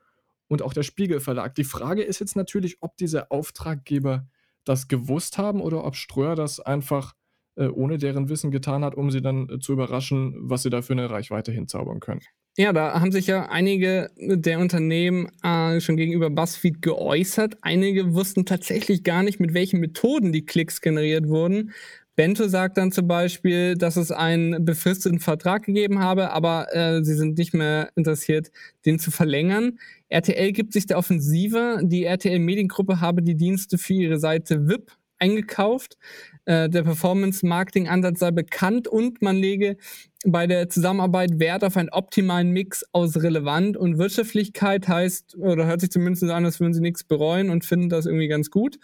und 0.49 0.63
auch 0.63 0.73
der 0.73 0.83
Spiegel 0.83 1.21
Verlag. 1.21 1.55
Die 1.55 1.65
Frage 1.65 2.03
ist 2.03 2.21
jetzt 2.21 2.37
natürlich, 2.37 2.77
ob 2.81 2.97
diese 2.97 3.31
Auftraggeber 3.31 4.29
das 4.65 4.89
gewusst 4.89 5.39
haben 5.39 5.61
oder 5.61 5.85
ob 5.85 5.97
Ströer 5.97 6.35
das 6.35 6.61
einfach 6.61 7.15
äh, 7.57 7.69
ohne 7.69 7.99
deren 7.99 8.29
Wissen 8.29 8.51
getan 8.51 8.85
hat, 8.85 8.95
um 8.95 9.11
sie 9.11 9.23
dann 9.23 9.49
äh, 9.49 9.59
zu 9.59 9.73
überraschen, 9.73 10.35
was 10.39 10.63
sie 10.63 10.71
da 10.71 10.83
für 10.83 10.93
eine 10.93 11.11
Reichweite 11.11 11.53
hinzaubern 11.53 12.01
können. 12.01 12.21
Ja, 12.59 12.73
da 12.73 13.01
haben 13.01 13.13
sich 13.13 13.27
ja 13.27 13.51
einige 13.51 14.11
der 14.19 14.59
Unternehmen 14.61 15.29
äh, 15.43 15.79
schon 15.81 15.99
gegenüber 15.99 16.31
BuzzFeed 16.31 16.81
geäußert. 16.81 17.59
Einige 17.61 18.15
wussten 18.15 18.47
tatsächlich 18.47 19.05
gar 19.05 19.23
nicht, 19.23 19.41
mit 19.41 19.53
welchen 19.53 19.79
Methoden 19.79 20.33
die 20.33 20.47
Klicks 20.47 20.81
generiert 20.81 21.29
wurden. 21.29 21.73
Bento 22.15 22.49
sagt 22.49 22.79
dann 22.79 22.93
zum 22.93 23.07
Beispiel, 23.09 23.75
dass 23.75 23.97
es 23.97 24.11
einen 24.11 24.65
befristeten 24.65 25.21
Vertrag 25.21 25.65
gegeben 25.65 25.99
habe, 25.99 26.31
aber 26.31 26.75
äh, 26.75 27.05
sie 27.05 27.15
sind 27.15 27.37
nicht 27.37 27.53
mehr 27.53 27.91
interessiert, 27.95 28.51
den 28.87 28.99
zu 28.99 29.11
verlängern. 29.11 29.79
RTL 30.09 30.53
gibt 30.53 30.73
sich 30.73 30.87
der 30.87 30.97
Offensive. 30.97 31.81
Die 31.83 32.05
RTL 32.05 32.39
Mediengruppe 32.39 33.03
habe 33.03 33.23
die 33.23 33.35
Dienste 33.37 33.77
für 33.77 33.93
ihre 33.93 34.19
Seite 34.19 34.67
VIP 34.67 34.93
eingekauft. 35.19 35.99
Äh, 36.47 36.69
der 36.71 36.85
Performance-Marketing-Ansatz 36.85 38.21
sei 38.21 38.31
bekannt 38.31 38.89
und 38.89 39.21
man 39.21 39.37
lege 39.37 39.77
bei 40.25 40.47
der 40.47 40.69
Zusammenarbeit 40.69 41.39
Wert 41.39 41.65
auf 41.65 41.77
einen 41.77 41.91
optimalen 41.91 42.51
Mix 42.51 42.85
aus 42.93 43.17
relevant 43.23 43.77
und 43.77 43.99
Wirtschaftlichkeit 43.99 44.89
heißt, 44.89 45.37
oder 45.39 45.67
hört 45.67 45.81
sich 45.81 45.91
zumindest 45.91 46.25
an, 46.25 46.45
als 46.45 46.61
würden 46.61 46.73
sie 46.73 46.81
nichts 46.81 47.05
bereuen 47.05 47.51
und 47.51 47.65
finden 47.65 47.89
das 47.89 48.07
irgendwie 48.07 48.29
ganz 48.29 48.51
gut. 48.51 48.79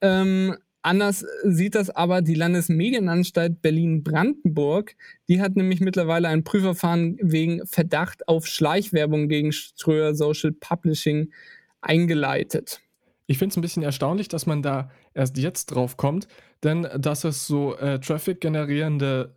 Ähm, 0.00 0.56
Anders 0.84 1.24
sieht 1.44 1.76
das 1.76 1.88
aber 1.88 2.20
die 2.20 2.34
Landesmedienanstalt 2.34 3.62
Berlin-Brandenburg. 3.62 4.94
Die 5.30 5.40
hat 5.40 5.56
nämlich 5.56 5.80
mittlerweile 5.80 6.28
ein 6.28 6.44
Prüfverfahren 6.44 7.16
wegen 7.22 7.66
Verdacht 7.66 8.28
auf 8.28 8.46
Schleichwerbung 8.46 9.30
gegen 9.30 9.50
Ströer 9.52 10.14
Social 10.14 10.52
Publishing 10.52 11.32
eingeleitet. 11.80 12.83
Ich 13.26 13.38
finde 13.38 13.52
es 13.52 13.56
ein 13.56 13.62
bisschen 13.62 13.82
erstaunlich, 13.82 14.28
dass 14.28 14.46
man 14.46 14.62
da 14.62 14.90
erst 15.14 15.38
jetzt 15.38 15.66
drauf 15.66 15.96
kommt, 15.96 16.28
denn 16.62 16.86
dass 16.98 17.24
es 17.24 17.46
so 17.46 17.76
äh, 17.76 17.98
Traffic 17.98 18.40
generierende 18.40 19.36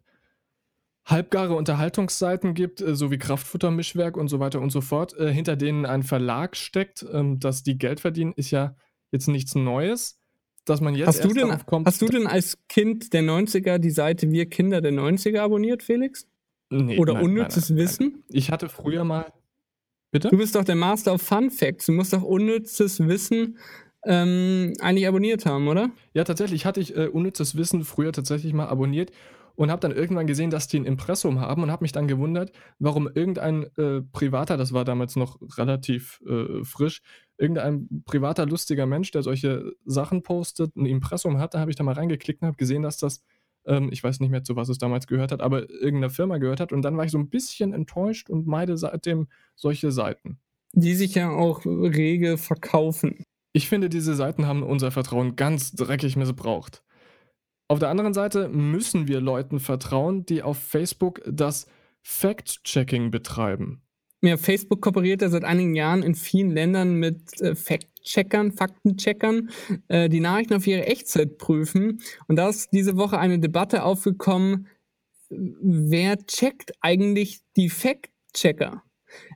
halbgare 1.06 1.56
Unterhaltungsseiten 1.56 2.54
gibt, 2.54 2.82
äh, 2.82 2.96
so 2.96 3.12
wie 3.12 3.18
Kraftfuttermischwerk 3.18 4.18
und 4.18 4.28
so 4.28 4.40
weiter 4.40 4.60
und 4.60 4.72
so 4.72 4.82
fort, 4.82 5.18
äh, 5.18 5.32
hinter 5.32 5.56
denen 5.56 5.86
ein 5.86 6.04
Verlag 6.04 6.58
steckt, 6.58 7.06
ähm, 7.12 7.40
dass 7.40 7.64
die 7.64 7.78
Geld 7.78 8.02
verdienen, 8.02 8.34
ist 8.36 8.52
ja 8.52 8.76
jetzt 9.12 9.28
nichts 9.28 9.56
Neues. 9.56 10.20
Dass 10.66 10.82
man 10.82 10.96
jetzt 10.96 11.08
hast 11.08 11.24
du 11.24 11.34
denn, 11.34 11.58
kommt, 11.66 11.88
Hast 11.88 12.02
du 12.02 12.08
denn 12.08 12.28
als 12.28 12.58
Kind 12.68 13.14
der 13.14 13.24
90er 13.24 13.78
die 13.78 13.90
Seite 13.90 14.30
Wir 14.32 14.50
Kinder 14.50 14.82
der 14.82 14.92
90er 14.92 15.40
abonniert, 15.40 15.82
Felix? 15.82 16.28
Nee, 16.70 16.98
Oder 16.98 17.14
nein, 17.14 17.24
unnützes 17.24 17.70
nein, 17.70 17.78
nein, 17.78 17.86
Wissen? 17.86 18.24
Ich 18.28 18.52
hatte 18.52 18.68
früher 18.68 19.06
mal. 19.06 19.32
Bitte? 20.18 20.30
Du 20.30 20.38
bist 20.38 20.56
doch 20.56 20.64
der 20.64 20.76
Master 20.76 21.14
of 21.14 21.22
Fun 21.22 21.52
Facts. 21.52 21.86
Du 21.86 21.92
musst 21.92 22.12
doch 22.12 22.24
unnützes 22.24 23.00
Wissen 23.08 23.58
ähm, 24.04 24.74
eigentlich 24.80 25.08
abonniert 25.08 25.46
haben, 25.46 25.68
oder? 25.68 25.92
Ja, 26.14 26.24
tatsächlich 26.24 26.66
hatte 26.66 26.80
ich 26.80 26.96
äh, 26.96 27.08
unnützes 27.08 27.56
Wissen 27.56 27.84
früher 27.84 28.12
tatsächlich 28.12 28.54
mal 28.54 28.68
abonniert 28.68 29.12
und 29.56 29.70
habe 29.70 29.80
dann 29.80 29.92
irgendwann 29.92 30.26
gesehen, 30.26 30.50
dass 30.50 30.68
die 30.68 30.80
ein 30.80 30.86
Impressum 30.86 31.40
haben 31.40 31.62
und 31.62 31.72
habe 31.72 31.84
mich 31.84 31.92
dann 31.92 32.08
gewundert, 32.08 32.52
warum 32.80 33.08
irgendein 33.14 33.66
äh, 33.78 34.02
privater, 34.12 34.58
das 34.58 34.74
war 34.74 34.86
damals 34.86 35.16
noch 35.16 35.40
relativ 35.58 36.20
äh, 36.28 36.64
frisch, 36.64 37.02
irgendein 37.38 38.04
privater 38.06 38.46
lustiger 38.48 38.86
Mensch, 38.88 39.12
der 39.12 39.22
solche 39.22 39.72
Sachen 39.86 40.24
postet, 40.24 40.76
ein 40.76 40.86
Impressum 40.86 41.38
hat, 41.38 41.54
da 41.54 41.60
habe 41.60 41.70
ich 41.70 41.78
da 41.78 41.84
mal 41.84 41.94
reingeklickt 41.94 42.42
und 42.42 42.48
habe 42.48 42.58
gesehen, 42.58 42.82
dass 42.82 42.98
das 42.98 43.24
ähm, 43.68 43.90
ich 43.92 44.04
weiß 44.04 44.20
nicht 44.20 44.30
mehr, 44.30 44.44
zu 44.44 44.56
was 44.56 44.70
es 44.70 44.78
damals 44.78 45.08
gehört 45.08 45.32
hat, 45.32 45.42
aber 45.42 45.70
irgendeiner 45.70 46.10
Firma 46.10 46.38
gehört 46.38 46.60
hat 46.60 46.72
und 46.72 46.82
dann 46.82 46.98
war 46.98 47.06
ich 47.06 47.12
so 47.12 47.18
ein 47.18 47.30
bisschen 47.30 47.74
enttäuscht 47.74 48.30
und 48.30 48.48
meide 48.48 48.78
seitdem 48.78 49.28
solche 49.56 49.92
Seiten. 49.92 50.40
Die 50.74 50.96
sich 50.96 51.16
ja 51.16 51.30
auch 51.30 51.66
rege 51.66 52.38
verkaufen. 52.38 53.24
Ich 53.54 53.70
finde, 53.70 53.90
diese 53.90 54.16
Seiten 54.16 54.46
haben 54.46 54.64
unser 54.64 54.92
Vertrauen 54.92 55.36
ganz 55.36 55.72
dreckig 55.72 56.16
missbraucht. 56.16 56.84
Auf 57.70 57.80
der 57.80 57.90
anderen 57.90 58.14
Seite 58.14 58.50
müssen 58.50 59.08
wir 59.08 59.20
Leuten 59.20 59.60
vertrauen, 59.60 60.26
die 60.26 60.42
auf 60.42 60.58
Facebook 60.58 61.22
das 61.26 61.68
Fact-Checking 62.02 63.12
betreiben. 63.12 63.82
Ja, 64.22 64.36
Facebook 64.38 64.82
kooperiert 64.82 65.22
ja 65.22 65.30
seit 65.30 65.44
einigen 65.44 65.76
Jahren 65.76 66.02
in 66.02 66.16
vielen 66.16 66.50
Ländern 66.50 66.96
mit 66.96 67.40
äh, 67.40 67.54
Fact-Checkern, 67.54 68.52
Faktencheckern, 68.52 69.50
äh, 69.90 70.10
die 70.10 70.22
Nachrichten 70.22 70.56
auf 70.56 70.66
ihre 70.66 70.88
Echtzeit 70.88 71.38
prüfen. 71.38 72.02
Und 72.28 72.38
da 72.38 72.50
ist 72.50 72.74
diese 72.74 72.98
Woche 72.98 73.20
eine 73.20 73.38
Debatte 73.38 73.84
aufgekommen, 73.84 74.68
wer 75.30 76.18
checkt 76.26 76.72
eigentlich 76.82 77.42
die 77.56 77.70
Fact-Checker? 77.70 78.82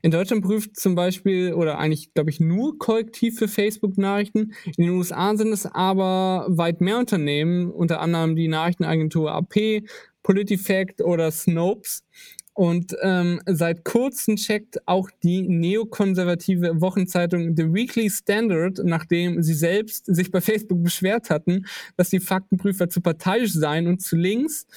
In 0.01 0.11
Deutschland 0.11 0.43
prüft 0.43 0.77
zum 0.77 0.95
Beispiel, 0.95 1.53
oder 1.53 1.77
eigentlich, 1.77 2.13
glaube 2.13 2.29
ich, 2.29 2.39
nur 2.39 2.77
korrektiv 2.77 3.37
für 3.37 3.47
Facebook-Nachrichten. 3.47 4.53
In 4.77 4.85
den 4.85 4.89
USA 4.89 5.35
sind 5.35 5.53
es 5.53 5.65
aber 5.65 6.45
weit 6.49 6.81
mehr 6.81 6.97
Unternehmen, 6.97 7.71
unter 7.71 8.01
anderem 8.01 8.35
die 8.35 8.47
Nachrichtenagentur 8.47 9.31
AP, 9.31 9.83
PolitiFact 10.23 11.01
oder 11.01 11.31
Snopes. 11.31 12.03
Und 12.53 12.95
ähm, 13.01 13.41
seit 13.45 13.85
kurzem 13.85 14.35
checkt 14.35 14.85
auch 14.85 15.09
die 15.23 15.41
neokonservative 15.43 16.81
Wochenzeitung 16.81 17.55
The 17.55 17.73
Weekly 17.73 18.09
Standard, 18.09 18.81
nachdem 18.83 19.41
sie 19.41 19.53
selbst 19.53 20.05
sich 20.05 20.31
bei 20.31 20.41
Facebook 20.41 20.83
beschwert 20.83 21.29
hatten, 21.29 21.65
dass 21.95 22.09
die 22.09 22.19
Faktenprüfer 22.19 22.89
zu 22.89 22.99
parteiisch 22.99 23.53
seien 23.53 23.87
und 23.87 24.01
zu 24.01 24.17
links. 24.17 24.67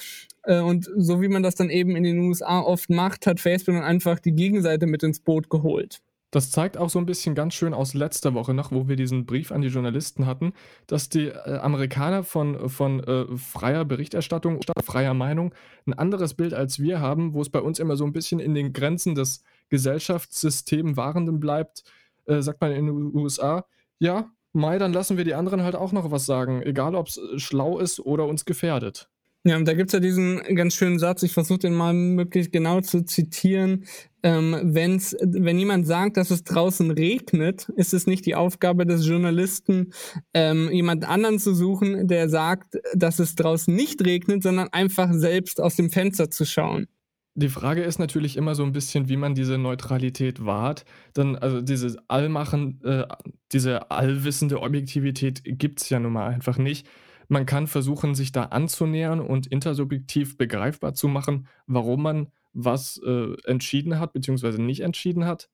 Äh, 0.43 0.61
und 0.61 0.89
so 0.95 1.21
wie 1.21 1.27
man 1.27 1.43
das 1.43 1.55
dann 1.55 1.69
eben 1.69 1.95
in 1.95 2.03
den 2.03 2.19
USA 2.19 2.61
oft 2.61 2.89
macht, 2.89 3.27
hat 3.27 3.39
Facebook 3.39 3.75
dann 3.75 3.83
einfach 3.83 4.19
die 4.19 4.33
Gegenseite 4.33 4.87
mit 4.87 5.03
ins 5.03 5.19
Boot 5.19 5.49
geholt. 5.49 6.01
Das 6.35 6.51
zeigt 6.51 6.77
auch 6.77 6.89
so 6.89 6.99
ein 6.99 7.05
bisschen 7.05 7.33
ganz 7.33 7.53
schön 7.53 7.73
aus 7.73 7.93
letzter 7.93 8.33
Woche 8.33 8.53
noch, 8.53 8.73
wo 8.73 8.89
wir 8.89 8.97
diesen 8.97 9.25
Brief 9.25 9.53
an 9.53 9.61
die 9.61 9.69
Journalisten 9.69 10.25
hatten, 10.25 10.51
dass 10.85 11.07
die 11.07 11.27
äh, 11.27 11.59
Amerikaner 11.59 12.25
von, 12.25 12.67
von 12.67 13.01
äh, 13.05 13.37
freier 13.37 13.85
Berichterstattung, 13.85 14.59
freier 14.83 15.13
Meinung 15.13 15.55
ein 15.87 15.93
anderes 15.93 16.33
Bild 16.33 16.53
als 16.53 16.77
wir 16.77 16.99
haben, 16.99 17.33
wo 17.33 17.41
es 17.41 17.49
bei 17.49 17.61
uns 17.61 17.79
immer 17.79 17.95
so 17.95 18.03
ein 18.03 18.11
bisschen 18.11 18.41
in 18.41 18.53
den 18.53 18.73
Grenzen 18.73 19.15
des 19.15 19.43
Gesellschaftssystems 19.69 20.97
Wahrenden 20.97 21.39
bleibt, 21.39 21.85
äh, 22.25 22.41
sagt 22.41 22.59
man 22.59 22.73
in 22.73 22.87
den 22.87 23.15
USA, 23.15 23.65
ja, 23.99 24.29
Mai, 24.51 24.77
dann 24.77 24.91
lassen 24.91 25.15
wir 25.15 25.23
die 25.23 25.35
anderen 25.35 25.63
halt 25.63 25.75
auch 25.75 25.93
noch 25.93 26.11
was 26.11 26.25
sagen, 26.25 26.61
egal 26.63 26.95
ob 26.95 27.07
es 27.07 27.17
äh, 27.17 27.39
schlau 27.39 27.79
ist 27.79 28.01
oder 28.01 28.25
uns 28.25 28.43
gefährdet. 28.43 29.09
Ja, 29.47 29.59
da 29.61 29.73
gibt's 29.73 29.93
ja 29.93 29.99
diesen 29.99 30.41
ganz 30.55 30.73
schönen 30.73 30.97
Satz, 30.97 31.21
ich 31.21 31.31
versuche 31.31 31.59
den 31.59 31.75
mal 31.75 31.93
möglichst 31.93 32.51
genau 32.51 32.81
zu 32.81 33.05
zitieren. 33.05 33.85
Ähm, 34.23 34.59
wenn's, 34.63 35.15
wenn 35.21 35.59
jemand 35.59 35.85
sagt, 35.85 36.17
dass 36.17 36.31
es 36.31 36.43
draußen 36.43 36.89
regnet, 36.89 37.69
ist 37.75 37.93
es 37.93 38.07
nicht 38.07 38.25
die 38.25 38.33
Aufgabe 38.33 38.87
des 38.87 39.05
Journalisten, 39.05 39.93
ähm, 40.33 40.71
jemand 40.71 41.07
anderen 41.07 41.37
zu 41.37 41.53
suchen, 41.53 42.07
der 42.07 42.27
sagt, 42.27 42.79
dass 42.95 43.19
es 43.19 43.35
draußen 43.35 43.73
nicht 43.73 44.03
regnet, 44.03 44.41
sondern 44.41 44.69
einfach 44.69 45.13
selbst 45.13 45.61
aus 45.61 45.75
dem 45.75 45.91
Fenster 45.91 46.31
zu 46.31 46.43
schauen. 46.43 46.87
Die 47.35 47.49
Frage 47.49 47.83
ist 47.83 47.99
natürlich 47.99 48.37
immer 48.37 48.55
so 48.55 48.63
ein 48.63 48.71
bisschen, 48.71 49.09
wie 49.09 49.17
man 49.17 49.35
diese 49.35 49.59
Neutralität 49.59 50.43
wahrt. 50.43 50.85
Denn 51.15 51.35
also 51.35 51.61
diese 51.61 51.97
Allmachen, 52.07 52.81
äh, 52.83 53.03
diese 53.51 53.91
allwissende 53.91 54.61
Objektivität 54.63 55.41
gibt's 55.43 55.89
ja 55.89 55.99
nun 55.99 56.13
mal 56.13 56.29
einfach 56.29 56.57
nicht. 56.57 56.87
Man 57.27 57.45
kann 57.45 57.67
versuchen, 57.67 58.15
sich 58.15 58.31
da 58.31 58.43
anzunähern 58.45 59.19
und 59.19 59.47
intersubjektiv 59.47 60.37
begreifbar 60.37 60.93
zu 60.93 61.07
machen, 61.07 61.47
warum 61.67 62.03
man 62.03 62.31
was 62.53 63.01
äh, 63.05 63.35
entschieden 63.45 63.99
hat, 63.99 64.13
beziehungsweise 64.13 64.61
nicht 64.61 64.81
entschieden 64.81 65.25
hat. 65.25 65.49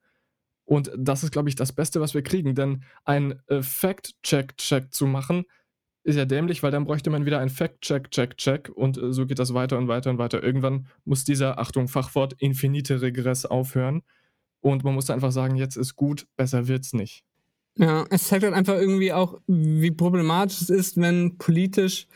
Und 0.66 0.92
das 0.98 1.24
ist, 1.24 1.32
glaube 1.32 1.50
ich, 1.50 1.56
das 1.56 1.74
Beste, 1.74 2.00
was 2.00 2.14
wir 2.14 2.22
kriegen. 2.22 2.56
Denn 2.56 2.84
ein 3.04 3.42
äh, 3.48 3.62
Fact-Check-Check 3.62 4.94
zu 4.94 5.08
machen, 5.08 5.46
ist 6.04 6.16
ja 6.16 6.26
dämlich, 6.26 6.64
weil 6.64 6.72
dann 6.72 6.86
bräuchte 6.86 7.10
man 7.10 7.26
wieder 7.26 7.40
ein 7.40 7.50
Fact-Check-Check-Check 7.50 8.70
und 8.70 8.98
äh, 8.98 9.12
so 9.14 9.26
geht 9.26 9.40
das 9.40 9.54
weiter 9.54 9.78
und 9.78 9.88
weiter 9.88 10.10
und 10.10 10.18
weiter. 10.18 10.42
Irgendwann 10.42 10.88
muss 11.06 11.24
dieser, 11.24 11.60
Achtung, 11.60 11.88
Fachwort, 11.88 12.34
infinite 12.40 13.02
Regress 13.02 13.46
aufhören. 13.46 14.04
Und 14.62 14.84
man 14.84 14.94
muss 14.94 15.10
einfach 15.10 15.32
sagen, 15.32 15.56
jetzt 15.56 15.76
ist 15.76 15.96
gut, 15.96 16.28
besser 16.38 16.68
wird's 16.68 16.94
nicht. 16.94 17.24
Ja, 17.82 18.06
es 18.12 18.28
zeigt 18.28 18.44
halt 18.44 18.54
einfach 18.54 18.76
irgendwie 18.76 19.12
auch, 19.12 19.42
wie 19.48 19.90
problematisch 19.90 20.62
es 20.62 20.70
ist, 20.70 21.02
wenn 21.02 21.40
politisch 21.40 22.08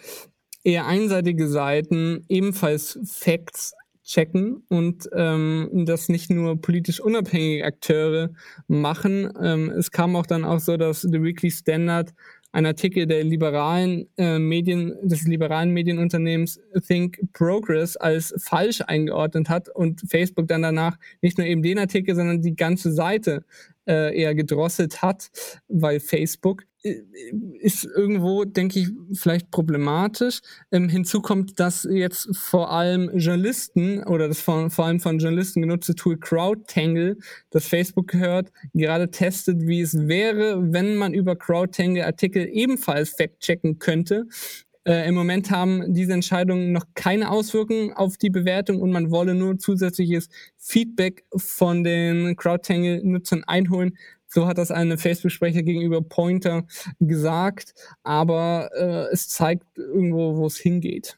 eher 0.63 0.85
einseitige 0.85 1.47
Seiten 1.47 2.23
ebenfalls 2.29 2.99
Facts 3.03 3.73
checken 4.03 4.63
und 4.69 5.09
ähm, 5.13 5.85
das 5.87 6.07
nicht 6.07 6.29
nur 6.29 6.61
politisch 6.61 6.99
unabhängige 6.99 7.65
Akteure 7.65 8.29
machen. 8.67 9.33
Ähm, 9.41 9.71
es 9.71 9.89
kam 9.89 10.15
auch 10.15 10.27
dann 10.27 10.45
auch 10.45 10.59
so, 10.59 10.77
dass 10.77 11.01
The 11.01 11.23
Weekly 11.23 11.49
Standard 11.49 12.13
ein 12.51 12.67
Artikel 12.67 13.07
der 13.07 13.23
liberalen 13.23 14.07
äh, 14.17 14.37
Medien, 14.37 14.95
des 15.01 15.23
liberalen 15.23 15.71
Medienunternehmens 15.71 16.59
Think 16.87 17.19
Progress 17.33 17.97
als 17.97 18.35
falsch 18.37 18.81
eingeordnet 18.81 19.49
hat 19.49 19.67
und 19.69 20.01
Facebook 20.07 20.47
dann 20.47 20.61
danach 20.61 20.97
nicht 21.23 21.39
nur 21.39 21.47
eben 21.47 21.63
den 21.63 21.79
Artikel, 21.79 22.15
sondern 22.15 22.43
die 22.43 22.55
ganze 22.55 22.91
Seite 22.93 23.43
äh, 23.87 24.17
eher 24.17 24.35
gedrosselt 24.35 25.01
hat, 25.01 25.29
weil 25.67 25.99
Facebook 25.99 26.63
äh, 26.83 27.01
ist 27.59 27.85
irgendwo, 27.85 28.45
denke 28.45 28.79
ich, 28.79 28.89
vielleicht 29.13 29.49
problematisch. 29.51 30.41
Ähm, 30.71 30.89
hinzu 30.89 31.21
kommt, 31.21 31.59
dass 31.59 31.87
jetzt 31.89 32.29
vor 32.35 32.71
allem 32.71 33.09
Journalisten 33.17 34.03
oder 34.03 34.27
das 34.27 34.39
von, 34.41 34.69
vor 34.69 34.85
allem 34.85 34.99
von 34.99 35.17
Journalisten 35.17 35.61
genutzte 35.61 35.95
Tool 35.95 36.17
CrowdTangle, 36.17 37.17
das 37.49 37.67
Facebook 37.67 38.07
gehört, 38.07 38.51
gerade 38.73 39.09
testet, 39.09 39.65
wie 39.65 39.81
es 39.81 40.07
wäre, 40.07 40.71
wenn 40.71 40.95
man 40.95 41.13
über 41.13 41.35
CrowdTangle 41.35 42.03
Artikel 42.03 42.47
ebenfalls 42.51 43.09
fact-checken 43.09 43.79
könnte. 43.79 44.27
Äh, 44.87 45.07
Im 45.07 45.15
Moment 45.15 45.49
haben 45.49 45.93
diese 45.93 46.13
Entscheidungen 46.13 46.71
noch 46.71 46.85
keine 46.93 47.31
Auswirkungen 47.31 47.93
auf 47.93 48.17
die 48.17 48.29
Bewertung 48.29 48.81
und 48.81 48.91
man 48.91 49.09
wolle 49.09 49.33
nur 49.33 49.57
zusätzliches 49.57 50.29
Feedback 50.57 51.25
von 51.35 51.83
den 51.83 52.35
CrowdTangle-Nutzern 52.35 53.43
einholen. 53.45 53.97
So 54.27 54.47
hat 54.47 54.57
das 54.57 54.69
eine 54.69 54.97
Facebook-Sprecher 54.97 55.63
gegenüber 55.63 56.01
Pointer 56.01 56.65
gesagt, 56.99 57.73
aber 58.03 58.69
äh, 58.75 59.11
es 59.11 59.27
zeigt 59.27 59.65
irgendwo, 59.75 60.35
wo 60.37 60.45
es 60.45 60.57
hingeht. 60.57 61.17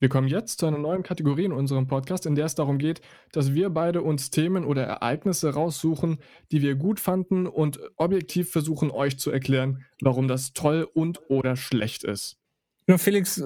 Wir 0.00 0.08
kommen 0.08 0.28
jetzt 0.28 0.58
zu 0.58 0.66
einer 0.66 0.78
neuen 0.78 1.02
Kategorie 1.02 1.44
in 1.44 1.52
unserem 1.52 1.86
Podcast, 1.86 2.26
in 2.26 2.34
der 2.34 2.46
es 2.46 2.54
darum 2.56 2.78
geht, 2.78 3.00
dass 3.32 3.54
wir 3.54 3.70
beide 3.70 4.02
uns 4.02 4.30
Themen 4.30 4.64
oder 4.64 4.82
Ereignisse 4.82 5.54
raussuchen, 5.54 6.18
die 6.50 6.62
wir 6.62 6.74
gut 6.74 7.00
fanden 7.00 7.46
und 7.46 7.78
objektiv 7.96 8.50
versuchen, 8.50 8.90
euch 8.90 9.18
zu 9.18 9.30
erklären, 9.30 9.84
warum 10.00 10.26
das 10.26 10.52
toll 10.52 10.88
und 10.92 11.20
oder 11.30 11.56
schlecht 11.56 12.02
ist. 12.02 12.43
Genau, 12.86 12.98
Felix, 12.98 13.40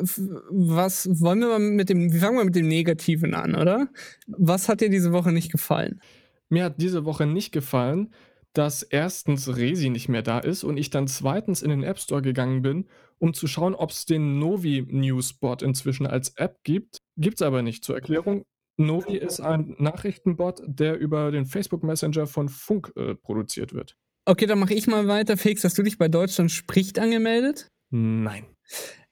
was 0.51 1.09
wollen 1.21 1.41
wir 1.41 1.49
mal 1.49 1.59
mit 1.61 1.89
dem, 1.89 2.13
wir 2.13 2.21
fangen 2.21 2.37
mal 2.37 2.45
mit 2.45 2.57
dem 2.57 2.67
Negativen 2.67 3.35
an, 3.35 3.55
oder? 3.55 3.89
Was 4.27 4.69
hat 4.69 4.81
dir 4.81 4.91
diese 4.91 5.13
Woche 5.13 5.31
nicht 5.31 5.53
gefallen? 5.53 6.01
Mir 6.49 6.65
hat 6.65 6.81
diese 6.81 7.05
Woche 7.05 7.27
nicht 7.27 7.53
gefallen, 7.53 8.13
dass 8.53 8.83
erstens 8.83 9.57
Resi 9.57 9.91
nicht 9.91 10.09
mehr 10.09 10.23
da 10.23 10.41
ist 10.41 10.65
und 10.65 10.77
ich 10.77 10.91
dann 10.91 11.07
zweitens 11.07 11.63
in 11.63 11.71
den 11.71 11.85
App 11.85 12.01
Store 12.01 12.23
gegangen 12.23 12.63
bin, 12.63 12.89
um 13.19 13.35
zu 13.35 13.47
schauen, 13.47 13.75
ob 13.75 13.91
es 13.91 14.07
den 14.07 14.41
Novi 14.41 14.85
Newsbot 14.89 15.63
inzwischen 15.63 16.07
als 16.07 16.31
App 16.37 16.57
gibt. 16.65 16.99
Gibt 17.17 17.37
es 17.37 17.43
aber 17.43 17.63
nicht. 17.63 17.85
Zur 17.85 17.95
Erklärung, 17.95 18.45
Novi 18.77 19.17
ist 19.17 19.41
ein 19.41 19.77
Nachrichtenbot, 19.79 20.63
der 20.67 20.99
über 20.99 21.31
den 21.31 21.47
Facebook 21.47 21.85
Messenger 21.85 22.27
von 22.27 22.49
Funk 22.49 22.93
äh, 22.97 23.15
produziert 23.15 23.75
wird. 23.75 23.97
Okay, 24.25 24.47
dann 24.47 24.59
mache 24.59 24.75
ich 24.75 24.87
mal 24.87 25.07
weiter. 25.09 25.37
Felix, 25.37 25.65
hast 25.65 25.79
du 25.79 25.83
dich 25.83 25.99
bei 25.99 26.09
Deutschland 26.09 26.51
spricht 26.51 26.99
angemeldet? 26.99 27.69
Nein. 27.91 28.45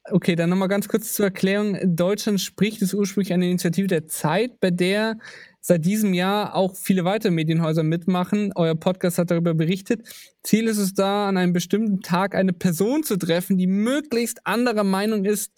Okay, 0.09 0.37
dann 0.37 0.51
nochmal 0.51 0.69
ganz 0.69 0.87
kurz 0.87 1.15
zur 1.15 1.27
Erklärung. 1.27 1.79
Deutschland 1.83 2.41
spricht 2.41 2.81
ist 2.81 2.95
ursprünglich 2.95 3.33
eine 3.33 3.47
Initiative 3.47 3.89
der 3.89 4.07
Zeit, 4.07 4.61
bei 4.61 4.71
der 4.71 5.19
seit 5.61 5.85
diesem 5.85 6.15
Jahr 6.15 6.55
auch 6.55 6.77
viele 6.77 7.05
weitere 7.05 7.33
Medienhäuser 7.33 7.83
mitmachen. 7.83 8.53
Euer 8.55 8.77
Podcast 8.77 9.19
hat 9.19 9.33
darüber 9.33 9.53
berichtet. 9.53 10.07
Ziel 10.45 10.69
ist 10.69 10.79
es 10.79 10.95
da, 10.95 11.29
an 11.29 11.37
einem 11.37 11.53
bestimmten 11.53 12.03
Tag 12.03 12.37
eine 12.37 12.53
Person 12.53 13.03
zu 13.03 13.17
treffen, 13.17 13.59
die 13.59 13.67
möglichst 13.67 14.47
anderer 14.47 14.85
Meinung 14.85 15.25
ist 15.25 15.51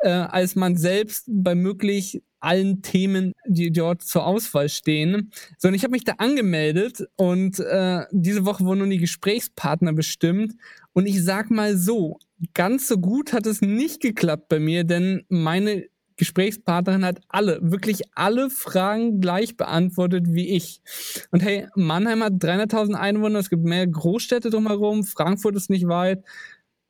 äh, 0.00 0.10
als 0.10 0.54
man 0.54 0.76
selbst 0.76 1.24
bei 1.26 1.54
möglich 1.54 2.22
allen 2.44 2.82
Themen, 2.82 3.32
die 3.46 3.72
dort 3.72 4.02
zur 4.02 4.26
Auswahl 4.26 4.68
stehen. 4.68 5.32
So, 5.58 5.68
und 5.68 5.74
ich 5.74 5.82
habe 5.82 5.92
mich 5.92 6.04
da 6.04 6.14
angemeldet 6.18 7.04
und 7.16 7.58
äh, 7.60 8.04
diese 8.10 8.44
Woche 8.44 8.64
wurden 8.64 8.80
nun 8.80 8.90
die 8.90 8.98
Gesprächspartner 8.98 9.92
bestimmt. 9.92 10.54
Und 10.92 11.06
ich 11.06 11.22
sag 11.22 11.50
mal 11.50 11.76
so, 11.76 12.18
ganz 12.54 12.86
so 12.86 12.98
gut 12.98 13.32
hat 13.32 13.46
es 13.46 13.60
nicht 13.60 14.00
geklappt 14.00 14.48
bei 14.48 14.60
mir, 14.60 14.84
denn 14.84 15.24
meine 15.28 15.86
Gesprächspartnerin 16.16 17.04
hat 17.04 17.20
alle, 17.28 17.58
wirklich 17.60 18.02
alle 18.14 18.50
Fragen 18.50 19.20
gleich 19.20 19.56
beantwortet 19.56 20.26
wie 20.28 20.48
ich. 20.50 20.80
Und 21.32 21.42
hey, 21.42 21.66
Mannheim 21.74 22.22
hat 22.22 22.34
300.000 22.34 22.94
Einwohner, 22.94 23.40
es 23.40 23.50
gibt 23.50 23.64
mehr 23.64 23.86
Großstädte 23.86 24.50
drumherum, 24.50 25.04
Frankfurt 25.04 25.56
ist 25.56 25.70
nicht 25.70 25.88
weit 25.88 26.22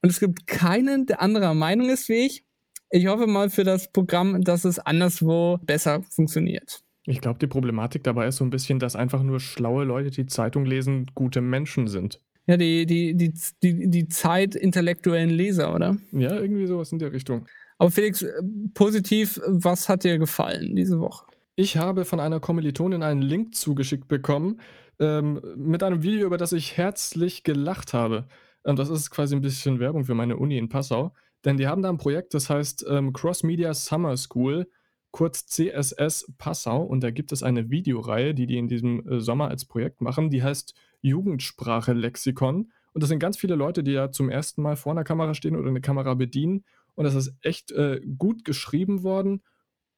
und 0.02 0.10
es 0.10 0.20
gibt 0.20 0.46
keinen, 0.46 1.06
der 1.06 1.22
anderer 1.22 1.54
Meinung 1.54 1.88
ist 1.88 2.08
wie 2.08 2.26
ich. 2.26 2.44
Ich 2.90 3.06
hoffe 3.06 3.26
mal 3.26 3.50
für 3.50 3.64
das 3.64 3.90
Programm, 3.90 4.42
dass 4.42 4.64
es 4.64 4.78
anderswo 4.78 5.58
besser 5.62 6.02
funktioniert. 6.10 6.82
Ich 7.06 7.20
glaube, 7.20 7.38
die 7.38 7.46
Problematik 7.46 8.02
dabei 8.04 8.28
ist 8.28 8.36
so 8.36 8.44
ein 8.44 8.50
bisschen, 8.50 8.78
dass 8.78 8.96
einfach 8.96 9.22
nur 9.22 9.40
schlaue 9.40 9.84
Leute, 9.84 10.10
die 10.10 10.26
Zeitung 10.26 10.64
lesen, 10.64 11.10
gute 11.14 11.40
Menschen 11.40 11.86
sind. 11.86 12.20
Ja, 12.46 12.56
die, 12.56 12.86
die, 12.86 13.14
die, 13.14 13.32
die, 13.62 13.90
die 13.90 14.08
Zeit 14.08 14.54
intellektuellen 14.54 15.30
Leser, 15.30 15.74
oder? 15.74 15.96
Ja, 16.12 16.38
irgendwie 16.38 16.66
sowas 16.66 16.92
in 16.92 16.98
der 16.98 17.12
Richtung. 17.12 17.46
Aber 17.78 17.90
Felix, 17.90 18.22
äh, 18.22 18.32
positiv, 18.74 19.40
was 19.46 19.88
hat 19.88 20.04
dir 20.04 20.18
gefallen 20.18 20.76
diese 20.76 21.00
Woche? 21.00 21.26
Ich 21.56 21.76
habe 21.76 22.04
von 22.04 22.20
einer 22.20 22.40
Kommilitonin 22.40 23.02
einen 23.02 23.22
Link 23.22 23.54
zugeschickt 23.54 24.08
bekommen 24.08 24.60
ähm, 24.98 25.40
mit 25.56 25.82
einem 25.82 26.02
Video, 26.02 26.26
über 26.26 26.38
das 26.38 26.52
ich 26.52 26.76
herzlich 26.76 27.44
gelacht 27.44 27.94
habe. 27.94 28.26
Ähm, 28.64 28.76
das 28.76 28.90
ist 28.90 29.10
quasi 29.10 29.34
ein 29.34 29.42
bisschen 29.42 29.80
Werbung 29.80 30.04
für 30.04 30.14
meine 30.14 30.36
Uni 30.36 30.58
in 30.58 30.68
Passau, 30.68 31.12
denn 31.44 31.56
die 31.56 31.66
haben 31.66 31.82
da 31.82 31.88
ein 31.88 31.98
Projekt, 31.98 32.34
das 32.34 32.48
heißt 32.48 32.86
ähm, 32.88 33.12
Cross 33.12 33.42
Media 33.42 33.74
Summer 33.74 34.16
School, 34.16 34.66
kurz 35.10 35.46
CSS 35.46 36.32
Passau. 36.38 36.82
Und 36.82 37.02
da 37.02 37.10
gibt 37.10 37.30
es 37.30 37.42
eine 37.42 37.70
Videoreihe, 37.70 38.34
die 38.34 38.46
die 38.46 38.58
in 38.58 38.68
diesem 38.68 39.08
äh, 39.08 39.20
Sommer 39.20 39.48
als 39.48 39.64
Projekt 39.64 40.00
machen, 40.00 40.30
die 40.30 40.42
heißt 40.42 40.74
Jugendsprache 41.02 41.92
Lexikon. 41.92 42.72
Und 42.92 43.02
das 43.02 43.10
sind 43.10 43.18
ganz 43.18 43.36
viele 43.36 43.54
Leute, 43.54 43.84
die 43.84 43.92
ja 43.92 44.10
zum 44.10 44.28
ersten 44.28 44.62
Mal 44.62 44.76
vor 44.76 44.92
einer 44.92 45.04
Kamera 45.04 45.34
stehen 45.34 45.56
oder 45.56 45.68
eine 45.68 45.80
Kamera 45.80 46.14
bedienen. 46.14 46.64
Und 46.94 47.04
das 47.04 47.14
ist 47.14 47.34
echt 47.42 47.72
äh, 47.72 48.00
gut 48.18 48.44
geschrieben 48.44 49.02
worden 49.02 49.42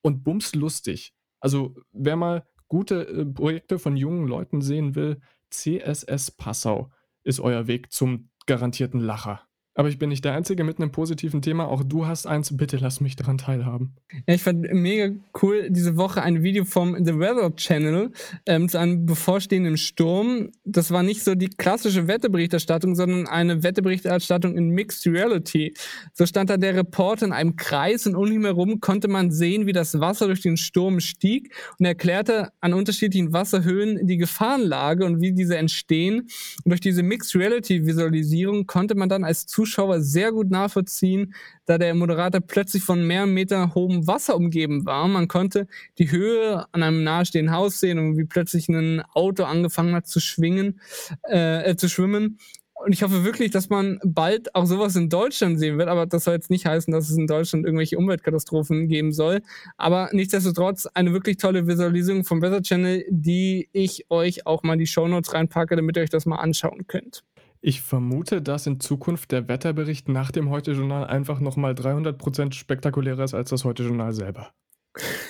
und 0.02 0.24
bumslustig. 0.24 1.14
Also 1.40 1.76
wer 1.92 2.16
mal 2.16 2.46
gute 2.68 3.06
äh, 3.06 3.24
Projekte 3.24 3.78
von 3.78 3.96
jungen 3.96 4.26
Leuten 4.26 4.61
sehen 4.61 4.94
will, 4.94 5.20
CSS 5.50 6.32
Passau 6.32 6.90
ist 7.22 7.40
euer 7.40 7.66
Weg 7.66 7.92
zum 7.92 8.30
garantierten 8.46 9.00
Lacher. 9.00 9.45
Aber 9.78 9.90
ich 9.90 9.98
bin 9.98 10.08
nicht 10.08 10.24
der 10.24 10.32
Einzige 10.32 10.64
mit 10.64 10.78
einem 10.78 10.90
positiven 10.90 11.42
Thema. 11.42 11.68
Auch 11.68 11.84
du 11.84 12.06
hast 12.06 12.26
eins. 12.26 12.56
Bitte 12.56 12.78
lass 12.78 13.02
mich 13.02 13.14
daran 13.14 13.36
teilhaben. 13.36 13.94
Ja, 14.26 14.34
ich 14.34 14.42
fand 14.42 14.72
mega 14.72 15.14
cool 15.42 15.68
diese 15.68 15.98
Woche 15.98 16.22
ein 16.22 16.42
Video 16.42 16.64
vom 16.64 16.96
The 17.04 17.18
Weather 17.18 17.54
Channel 17.54 18.10
ähm, 18.46 18.70
zu 18.70 18.78
einem 18.78 19.04
bevorstehenden 19.04 19.76
Sturm. 19.76 20.50
Das 20.64 20.90
war 20.92 21.02
nicht 21.02 21.22
so 21.22 21.34
die 21.34 21.50
klassische 21.50 22.08
Wetterberichterstattung, 22.08 22.94
sondern 22.94 23.26
eine 23.26 23.62
Wetterberichterstattung 23.62 24.56
in 24.56 24.70
Mixed 24.70 25.06
Reality. 25.06 25.74
So 26.14 26.24
stand 26.24 26.48
da 26.48 26.56
der 26.56 26.74
Reporter 26.74 27.26
in 27.26 27.32
einem 27.32 27.56
Kreis 27.56 28.06
und 28.06 28.16
um 28.16 28.32
ihn 28.32 28.46
herum 28.46 28.80
konnte 28.80 29.08
man 29.08 29.30
sehen, 29.30 29.66
wie 29.66 29.74
das 29.74 30.00
Wasser 30.00 30.26
durch 30.26 30.40
den 30.40 30.56
Sturm 30.56 31.00
stieg 31.00 31.54
und 31.78 31.84
erklärte 31.84 32.48
an 32.60 32.72
unterschiedlichen 32.72 33.34
Wasserhöhen 33.34 34.06
die 34.06 34.16
Gefahrenlage 34.16 35.04
und 35.04 35.20
wie 35.20 35.32
diese 35.32 35.58
entstehen. 35.58 36.28
Und 36.64 36.70
durch 36.70 36.80
diese 36.80 37.02
Mixed 37.02 37.34
Reality 37.34 37.84
Visualisierung 37.84 38.66
konnte 38.66 38.94
man 38.94 39.10
dann 39.10 39.22
als 39.22 39.44
Zuschauer 39.46 39.65
Zuschauer 39.66 40.00
sehr 40.00 40.33
gut 40.33 40.50
nachvollziehen, 40.50 41.35
da 41.66 41.76
der 41.76 41.94
Moderator 41.94 42.40
plötzlich 42.40 42.85
von 42.85 43.05
mehreren 43.05 43.35
Meter 43.35 43.74
hohem 43.74 44.07
Wasser 44.07 44.37
umgeben 44.37 44.87
war. 44.87 45.09
Man 45.09 45.26
konnte 45.26 45.66
die 45.98 46.11
Höhe 46.11 46.64
an 46.72 46.83
einem 46.83 47.02
nahestehenden 47.02 47.55
Haus 47.55 47.81
sehen 47.81 47.98
und 47.98 48.16
wie 48.16 48.24
plötzlich 48.24 48.68
ein 48.68 49.02
Auto 49.12 49.42
angefangen 49.42 49.94
hat 49.94 50.07
zu 50.07 50.20
schwingen, 50.20 50.81
äh, 51.29 51.70
äh, 51.70 51.76
zu 51.76 51.88
schwimmen. 51.88 52.38
Und 52.74 52.92
ich 52.92 53.02
hoffe 53.02 53.24
wirklich, 53.24 53.50
dass 53.50 53.70
man 53.70 53.98
bald 54.05 54.55
auch 54.55 54.66
sowas 54.66 54.94
in 54.96 55.09
Deutschland 55.09 55.59
sehen 55.59 55.79
wird. 55.79 55.88
Aber 55.88 56.07
das 56.07 56.24
soll 56.24 56.35
jetzt 56.35 56.50
nicht 56.50 56.66
heißen, 56.66 56.92
dass 56.92 57.11
es 57.11 57.16
in 57.16 57.26
Deutschland 57.26 57.64
irgendwelche 57.64 57.96
Umweltkatastrophen 57.96 58.87
geben 58.87 59.12
soll. 59.12 59.40
Aber 59.79 60.11
nichtsdestotrotz 60.12 60.87
eine 60.94 61.12
wirklich 61.12 61.38
tolle 61.38 61.66
Visualisierung 61.66 62.24
vom 62.24 62.42
Weather 62.42 62.62
Channel, 62.62 63.05
die 63.09 63.68
ich 63.72 64.07
euch 64.11 64.46
auch 64.46 64.62
mal 64.62 64.74
in 64.74 64.81
die 64.81 64.87
Show 64.87 65.09
Notes 65.09 65.33
reinpacke, 65.33 65.74
damit 65.74 65.96
ihr 65.96 66.02
euch 66.02 66.11
das 66.11 66.26
mal 66.26 66.37
anschauen 66.37 66.87
könnt. 66.87 67.24
Ich 67.68 67.81
vermute, 67.81 68.42
dass 68.42 68.68
in 68.68 68.79
Zukunft 68.79 69.33
der 69.33 69.48
Wetterbericht 69.48 70.09
nach 70.09 70.31
dem 70.31 70.50
Heute-Journal 70.50 71.05
einfach 71.09 71.40
nochmal 71.40 71.72
300% 71.72 72.52
spektakulärer 72.52 73.24
ist 73.24 73.35
als 73.35 73.50
das 73.50 73.64
Heute-Journal 73.64 74.12
selber. 74.12 74.52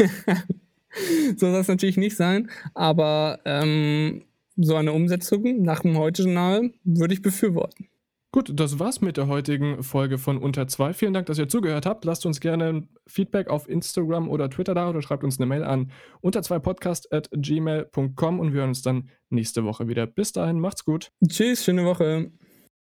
so 1.39 1.51
soll 1.51 1.61
es 1.61 1.69
natürlich 1.69 1.97
nicht 1.97 2.15
sein, 2.15 2.51
aber 2.75 3.39
ähm, 3.47 4.27
so 4.55 4.77
eine 4.77 4.93
Umsetzung 4.93 5.63
nach 5.63 5.81
dem 5.81 5.97
Heute-Journal 5.97 6.75
würde 6.85 7.15
ich 7.15 7.23
befürworten. 7.23 7.89
Gut, 8.37 8.53
das 8.53 8.79
war's 8.79 9.01
mit 9.01 9.17
der 9.17 9.29
heutigen 9.29 9.83
Folge 9.83 10.19
von 10.19 10.37
Unter 10.37 10.69
2. 10.69 10.93
Vielen 10.93 11.15
Dank, 11.15 11.25
dass 11.25 11.39
ihr 11.39 11.49
zugehört 11.49 11.87
habt. 11.87 12.05
Lasst 12.05 12.27
uns 12.27 12.39
gerne 12.39 12.87
Feedback 13.07 13.49
auf 13.49 13.67
Instagram 13.67 14.29
oder 14.29 14.51
Twitter 14.51 14.75
da 14.75 14.91
oder 14.91 15.01
schreibt 15.01 15.25
uns 15.25 15.39
eine 15.39 15.47
Mail 15.47 15.65
an 15.65 15.91
unter 16.21 16.43
2 16.43 16.59
podcast 16.59 17.11
at 17.15 17.31
gmail.com 17.33 18.39
und 18.39 18.53
wir 18.53 18.61
hören 18.61 18.69
uns 18.69 18.83
dann 18.83 19.09
nächste 19.31 19.65
Woche 19.65 19.89
wieder. 19.89 20.07
Bis 20.07 20.33
dahin, 20.33 20.61
macht's 20.61 20.85
gut. 20.85 21.13
Tschüss, 21.27 21.65
schöne 21.65 21.87
Woche. 21.87 22.31